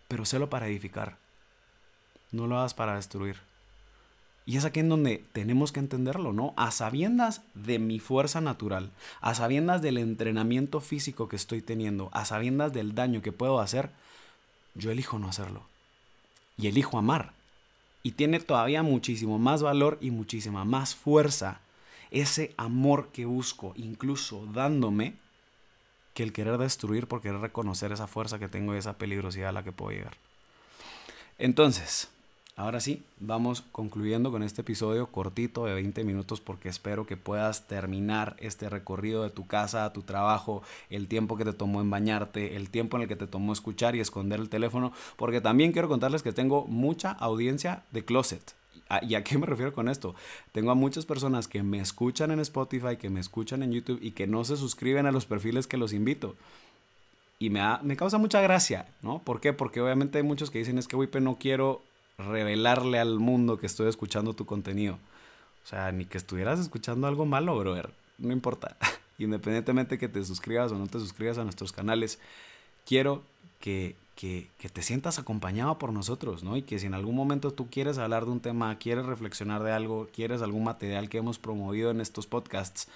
pero 0.09 0.25
sélo 0.25 0.49
para 0.49 0.69
edificar. 0.69 1.19
No 2.33 2.47
lo 2.47 2.59
hagas 2.59 2.73
para 2.73 2.97
destruir. 2.97 3.37
Y 4.47 4.57
es 4.57 4.65
aquí 4.65 4.81
en 4.81 4.89
donde 4.89 5.23
tenemos 5.35 5.71
que 5.71 5.81
entenderlo, 5.81 6.33
¿no? 6.33 6.55
A 6.57 6.71
sabiendas 6.71 7.43
de 7.53 7.79
mi 7.79 7.99
fuerza 7.99 8.41
natural, 8.41 8.91
a 9.21 9.35
sabiendas 9.35 9.83
del 9.83 9.99
entrenamiento 9.99 10.81
físico 10.81 11.29
que 11.29 11.37
estoy 11.37 11.61
teniendo, 11.61 12.09
a 12.15 12.25
sabiendas 12.25 12.73
del 12.73 12.95
daño 12.95 13.21
que 13.21 13.33
puedo 13.33 13.61
hacer, 13.61 13.91
yo 14.75 14.91
elijo 14.91 15.19
no 15.19 15.29
hacerlo. 15.29 15.63
Y 16.57 16.69
elijo 16.69 16.97
amar 16.97 17.39
y 18.03 18.13
tiene 18.13 18.41
todavía 18.41 18.83
muchísimo 18.83 19.39
más 19.39 19.63
valor 19.63 19.99
y 20.01 20.11
muchísima 20.11 20.65
más 20.65 20.95
fuerza 20.95 21.61
ese 22.11 22.55
amor 22.57 23.09
que 23.13 23.25
busco, 23.25 23.73
incluso 23.77 24.47
dándome, 24.53 25.15
que 26.15 26.23
el 26.23 26.33
querer 26.33 26.59
destruir 26.59 27.07
por 27.07 27.21
querer 27.21 27.41
reconocer 27.41 27.93
esa 27.93 28.07
fuerza 28.07 28.39
que 28.39 28.49
tengo 28.49 28.75
y 28.75 28.79
esa 28.79 28.99
peligrosidad 28.99 29.51
a 29.51 29.53
la 29.53 29.63
que 29.63 29.73
puedo 29.73 29.93
llegar. 29.93 30.17
Entonces, 31.39 32.11
Ahora 32.61 32.79
sí, 32.81 33.03
vamos 33.21 33.65
concluyendo 33.73 34.31
con 34.31 34.43
este 34.43 34.61
episodio 34.61 35.07
cortito 35.07 35.65
de 35.65 35.73
20 35.73 36.05
minutos 36.05 36.43
porque 36.43 36.69
espero 36.69 37.07
que 37.07 37.17
puedas 37.17 37.67
terminar 37.67 38.37
este 38.39 38.69
recorrido 38.69 39.23
de 39.23 39.31
tu 39.31 39.47
casa 39.47 39.95
tu 39.95 40.03
trabajo, 40.03 40.63
el 40.91 41.09
tiempo 41.09 41.39
que 41.39 41.47
te 41.47 41.55
tomó 41.55 41.81
en 41.81 41.89
bañarte, 41.89 42.57
el 42.57 42.69
tiempo 42.69 42.99
en 42.99 43.05
el 43.05 43.09
que 43.09 43.17
te 43.17 43.27
tomó 43.27 43.55
escuchar 43.55 43.97
y 43.97 44.01
esconder 44.01 44.41
el 44.41 44.51
teléfono, 44.51 44.93
porque 45.17 45.41
también 45.41 45.73
quiero 45.73 45.89
contarles 45.89 46.23
que 46.23 46.35
tengo 46.35 46.67
mucha 46.67 47.13
audiencia 47.13 47.83
de 47.93 48.05
closet. 48.05 48.55
¿Y 49.01 49.15
a 49.15 49.25
qué 49.25 49.39
me 49.39 49.47
refiero 49.47 49.73
con 49.73 49.89
esto? 49.89 50.15
Tengo 50.53 50.71
a 50.71 50.75
muchas 50.75 51.07
personas 51.07 51.49
que 51.49 51.63
me 51.63 51.81
escuchan 51.81 52.31
en 52.31 52.41
Spotify, 52.41 52.99
que 52.99 53.09
me 53.09 53.21
escuchan 53.21 53.63
en 53.63 53.73
YouTube 53.73 54.01
y 54.03 54.11
que 54.11 54.27
no 54.27 54.45
se 54.45 54.59
suscriben 54.59 55.07
a 55.07 55.13
los 55.13 55.25
perfiles 55.25 55.67
que 55.67 55.79
los 55.79 55.95
invito 55.95 56.37
y 57.39 57.49
me, 57.49 57.63
me 57.81 57.97
causa 57.97 58.19
mucha 58.19 58.43
gracia, 58.43 58.87
¿no? 59.01 59.21
¿Por 59.21 59.41
qué? 59.41 59.55
Porque 59.55 59.81
obviamente 59.81 60.19
hay 60.19 60.25
muchos 60.25 60.51
que 60.51 60.59
dicen 60.59 60.77
es 60.77 60.87
que, 60.87 60.97
Wipe, 60.97 61.23
no 61.23 61.37
quiero 61.37 61.81
revelarle 62.29 62.99
al 62.99 63.19
mundo 63.19 63.59
que 63.59 63.67
estoy 63.67 63.89
escuchando 63.89 64.35
tu 64.35 64.47
contenido. 64.47 64.99
O 65.65 65.67
sea, 65.67 65.93
ni 65.93 66.05
que 66.05 66.19
estuvieras 66.19 66.59
escuchando 66.59 67.07
algo 67.07 67.27
malo, 67.27 67.57
brother. 67.59 67.91
No 68.19 68.33
importa. 68.33 68.77
Independientemente 69.19 69.99
que 69.99 70.09
te 70.09 70.25
suscribas 70.25 70.73
o 70.73 70.79
no 70.79 70.87
te 70.87 70.99
suscribas 70.99 71.39
a 71.39 71.45
nuestros 71.45 71.73
canales, 71.73 72.19
quiero 72.87 73.23
que, 73.61 73.97
que, 74.15 74.49
que, 74.59 74.71
te 74.71 74.83
sientas 74.83 75.19
acompañado 75.19 75.79
por 75.79 75.93
nosotros, 75.93 76.43
¿no? 76.43 76.57
Y 76.57 76.63
que 76.63 76.79
si 76.79 76.87
en 76.87 76.95
algún 76.95 77.15
momento 77.15 77.53
tú 77.53 77.69
quieres 77.69 77.99
hablar 77.99 78.25
de 78.25 78.31
un 78.31 78.41
tema, 78.41 78.79
quieres 78.79 79.05
reflexionar 79.05 79.63
de 79.63 79.73
algo, 79.73 80.09
quieres 80.15 80.41
algún 80.41 80.65
material 80.65 81.11
que 81.11 81.19
hemos 81.19 81.39
promovido 81.39 81.91
en 81.91 82.01
estos 82.01 82.27
podcasts, 82.27 82.89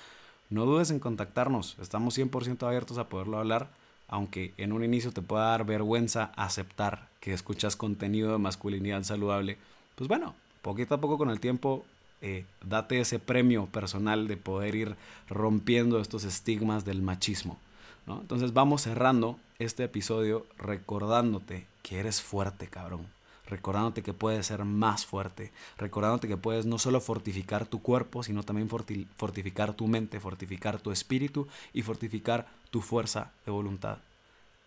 no 0.49 0.65
dudes 0.65 0.91
en 0.91 0.99
contactarnos. 0.99 1.77
Estamos 1.81 2.17
100% 2.17 2.67
abiertos 2.67 2.97
a 2.97 3.09
poderlo 3.09 3.39
hablar 3.39 3.69
aunque 4.15 4.55
en 4.59 4.73
un 4.73 4.85
inicio 4.85 5.11
te 5.11 5.23
pueda 5.23 5.47
dar 5.47 5.67
vergüenza 5.67 6.31
aceptar 6.37 7.09
que 7.19 7.33
escuchas 7.33 7.75
contenido 7.75 8.31
de 8.31 8.39
masculinidad 8.39 9.03
saludable, 9.03 9.59
pues 9.97 10.07
bueno, 10.07 10.37
poquito 10.63 10.95
a 10.95 11.01
poco 11.01 11.19
con 11.19 11.31
el 11.31 11.41
tiempo 11.41 11.85
eh, 12.23 12.45
date 12.65 13.01
ese 13.01 13.19
premio 13.19 13.67
personal 13.67 14.29
de 14.29 14.37
poder 14.37 14.77
ir 14.77 14.97
rompiendo 15.29 15.99
estos 15.99 16.23
estigmas 16.23 16.85
del 16.85 17.03
machismo. 17.03 17.59
Entonces 18.07 18.53
vamos 18.53 18.83
cerrando 18.83 19.37
este 19.59 19.83
episodio 19.83 20.47
recordándote 20.59 21.67
que 21.83 21.99
eres 21.99 22.23
fuerte, 22.23 22.69
cabrón. 22.69 23.09
Recordándote 23.55 24.03
que 24.03 24.13
puedes 24.13 24.47
ser 24.47 24.65
más 24.65 25.07
fuerte. 25.07 25.53
Recordándote 25.79 26.27
que 26.27 26.37
puedes 26.37 26.67
no 26.67 26.77
solo 26.81 27.01
fortificar 27.01 27.67
tu 27.67 27.81
cuerpo, 27.83 28.25
sino 28.25 28.43
también 28.43 28.69
fortificar 28.69 29.75
tu 29.75 29.87
mente, 29.87 30.19
fortificar 30.19 30.81
tu 30.81 30.91
espíritu 30.91 31.47
y 31.73 31.83
fortificar 31.83 32.49
tu 32.71 32.81
fuerza 32.81 33.31
de 33.47 33.53
voluntad. 33.53 33.99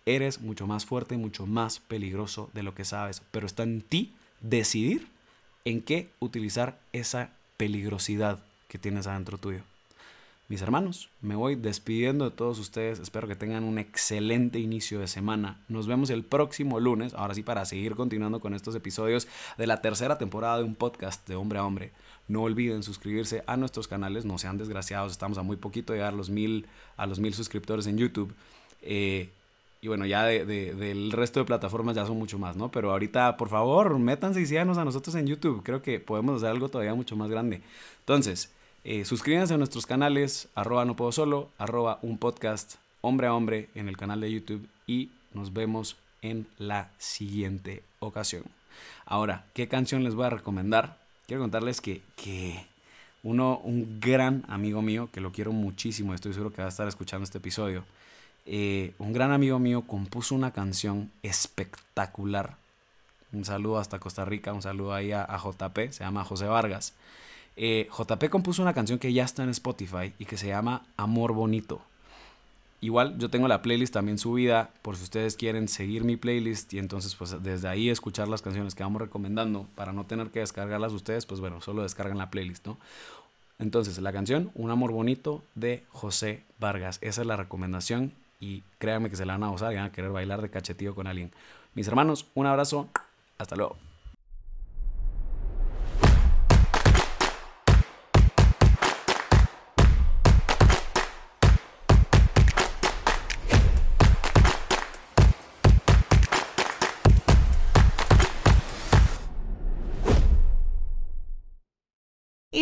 Eres 0.06 0.40
mucho 0.40 0.68
más 0.68 0.86
fuerte 0.86 1.18
mucho 1.18 1.46
más 1.46 1.80
peligroso 1.80 2.50
de 2.54 2.64
lo 2.64 2.74
que 2.74 2.86
sabes, 2.86 3.22
pero 3.32 3.46
está 3.46 3.64
en 3.64 3.82
ti 3.82 4.16
decidir 4.40 5.10
en 5.66 5.82
qué 5.82 6.10
utilizar 6.20 6.80
esa 6.94 7.32
peligrosidad 7.58 8.40
que 8.70 8.78
tienes 8.78 9.06
adentro 9.06 9.38
tuyo. 9.38 9.64
Mis 10.50 10.62
hermanos, 10.62 11.10
me 11.20 11.36
voy 11.36 11.56
despidiendo 11.56 12.24
de 12.24 12.32
todos 12.32 12.58
ustedes. 12.58 13.00
Espero 13.00 13.28
que 13.28 13.36
tengan 13.36 13.66
un 13.66 13.78
excelente 13.78 14.60
inicio 14.60 14.98
de 14.98 15.10
semana. 15.10 15.60
Nos 15.68 15.88
vemos 15.88 16.10
el 16.10 16.24
próximo 16.24 16.80
lunes, 16.80 17.14
ahora 17.16 17.34
sí, 17.34 17.44
para 17.44 17.66
seguir 17.66 17.96
continuando 17.96 18.40
con 18.40 18.54
estos 18.54 18.74
episodios 18.74 19.28
de 19.58 19.68
la 19.68 19.82
tercera 19.82 20.18
temporada 20.18 20.60
de 20.60 20.64
un 20.64 20.76
podcast 20.76 21.28
de 21.28 21.36
hombre 21.36 21.60
a 21.60 21.66
hombre. 21.66 21.92
No 22.30 22.44
olviden 22.44 22.82
suscribirse 22.82 23.44
a 23.46 23.58
nuestros 23.58 23.90
canales, 23.90 24.24
no 24.24 24.38
sean 24.38 24.58
desgraciados, 24.58 25.12
estamos 25.12 25.38
a 25.38 25.42
muy 25.42 25.58
poquito 25.58 25.92
de 25.92 26.00
llegar 26.00 26.14
a 26.14 26.16
los 26.16 26.30
mil, 26.30 26.66
a 26.96 27.08
los 27.08 27.20
mil 27.20 27.34
suscriptores 27.34 27.86
en 27.86 27.98
YouTube. 27.98 28.34
Eh, 28.84 29.30
y 29.82 29.90
bueno, 29.90 30.06
ya 30.06 30.24
del 30.24 31.12
resto 31.12 31.42
de 31.42 31.46
plataformas 31.46 31.98
ya 31.98 32.06
son 32.06 32.18
mucho 32.18 32.40
más, 32.40 32.56
¿no? 32.56 32.72
Pero 32.72 32.92
ahorita, 32.92 33.36
por 33.36 33.50
favor, 33.50 34.00
métanse 34.00 34.40
y 34.40 34.46
síganos 34.46 34.78
a 34.78 34.86
nosotros 34.86 35.14
en 35.16 35.28
YouTube. 35.28 35.62
Creo 35.62 35.82
que 35.82 36.00
podemos 36.00 36.38
hacer 36.38 36.52
algo 36.52 36.70
todavía 36.70 36.96
mucho 36.96 37.18
más 37.18 37.30
grande. 37.30 37.62
Entonces, 38.00 38.50
eh, 38.90 39.04
suscríbanse 39.04 39.54
a 39.54 39.58
nuestros 39.58 39.86
canales, 39.86 40.48
arroba 40.56 40.86
no 40.86 40.96
puedo 40.96 41.12
solo, 41.12 41.50
arroba 41.58 42.00
un 42.04 42.18
podcast 42.18 42.76
hombre 43.02 43.28
a 43.28 43.34
hombre 43.34 43.68
en 43.76 43.90
el 43.90 43.98
canal 43.98 44.22
de 44.22 44.32
YouTube 44.32 44.66
y 44.88 45.12
nos 45.34 45.52
vemos 45.52 45.98
en 46.22 46.48
la 46.58 46.90
siguiente 46.98 47.84
ocasión. 48.00 48.46
Ahora, 49.06 49.44
¿qué 49.54 49.68
canción 49.68 50.06
les 50.06 50.16
voy 50.16 50.28
a 50.28 50.30
recomendar? 50.30 50.98
Quiero 51.28 51.44
contarles 51.44 51.82
que, 51.82 52.02
que 52.16 52.66
uno, 53.24 53.60
un 53.62 54.00
gran 54.00 54.46
amigo 54.48 54.82
mío, 54.82 55.10
que 55.12 55.20
lo 55.20 55.34
quiero 55.34 55.52
muchísimo, 55.52 56.14
estoy 56.14 56.32
seguro 56.32 56.54
que 56.54 56.62
va 56.62 56.68
a 56.68 56.72
estar 56.72 56.88
escuchando 56.88 57.26
este 57.26 57.40
episodio, 57.40 57.84
eh, 58.46 58.94
un 59.00 59.12
gran 59.12 59.34
amigo 59.34 59.60
mío 59.60 59.82
compuso 59.82 60.34
una 60.34 60.54
canción 60.54 61.12
espectacular. 61.24 62.56
Un 63.34 63.44
saludo 63.44 63.80
hasta 63.80 64.00
Costa 64.00 64.24
Rica, 64.24 64.54
un 64.54 64.62
saludo 64.62 64.94
ahí 64.94 65.12
a 65.12 65.38
JP, 65.38 65.92
se 65.92 66.06
llama 66.06 66.24
José 66.24 66.46
Vargas. 66.46 66.94
Eh, 67.58 67.90
JP 67.92 68.30
compuso 68.30 68.62
una 68.62 68.76
canción 68.76 69.00
que 69.00 69.12
ya 69.12 69.24
está 69.24 69.44
en 69.44 69.50
Spotify 69.50 70.14
y 70.20 70.26
que 70.26 70.38
se 70.38 70.48
llama 70.48 70.84
Amor 70.96 71.34
Bonito. 71.34 71.82
Igual 72.80 73.18
yo 73.18 73.32
tengo 73.32 73.48
la 73.48 73.64
playlist 73.64 73.92
también 73.92 74.20
subida 74.20 74.70
por 74.84 74.96
si 74.96 75.04
ustedes 75.04 75.36
quieren 75.36 75.68
seguir 75.68 76.04
mi 76.04 76.16
playlist 76.16 76.72
y 76.74 76.78
entonces 76.78 77.16
pues 77.16 77.42
desde 77.42 77.68
ahí 77.68 77.90
escuchar 77.90 78.28
las 78.28 78.44
canciones 78.44 78.76
que 78.76 78.84
vamos 78.84 79.02
recomendando 79.02 79.66
para 79.74 79.92
no 79.92 80.06
tener 80.06 80.30
que 80.30 80.42
descargarlas 80.42 80.94
ustedes, 80.94 81.26
pues 81.26 81.42
bueno, 81.42 81.60
solo 81.60 81.82
descargan 81.82 82.20
la 82.20 82.30
playlist, 82.30 82.68
¿no? 82.68 82.78
Entonces 83.58 83.98
la 83.98 84.14
canción 84.14 84.52
Un 84.54 84.70
Amor 84.70 84.92
Bonito 84.92 85.42
de 85.56 85.84
José 85.90 86.44
Vargas, 86.60 87.00
esa 87.02 87.22
es 87.22 87.28
la 87.28 87.38
recomendación 87.38 88.14
y 88.40 88.62
créanme 88.78 89.10
que 89.10 89.16
se 89.16 89.26
la 89.26 89.34
van 89.34 89.44
a 89.46 89.50
usar 89.50 89.74
y 89.74 89.78
van 89.78 89.86
a 89.86 89.92
querer 89.92 90.12
bailar 90.12 90.44
de 90.44 90.52
cachetío 90.52 90.94
con 90.94 91.08
alguien. 91.08 91.32
Mis 91.74 91.88
hermanos, 91.88 92.28
un 92.36 92.46
abrazo, 92.46 92.88
hasta 93.40 93.56
luego. 93.56 93.87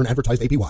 earn 0.00 0.06
advertised 0.06 0.42
APY. 0.42 0.68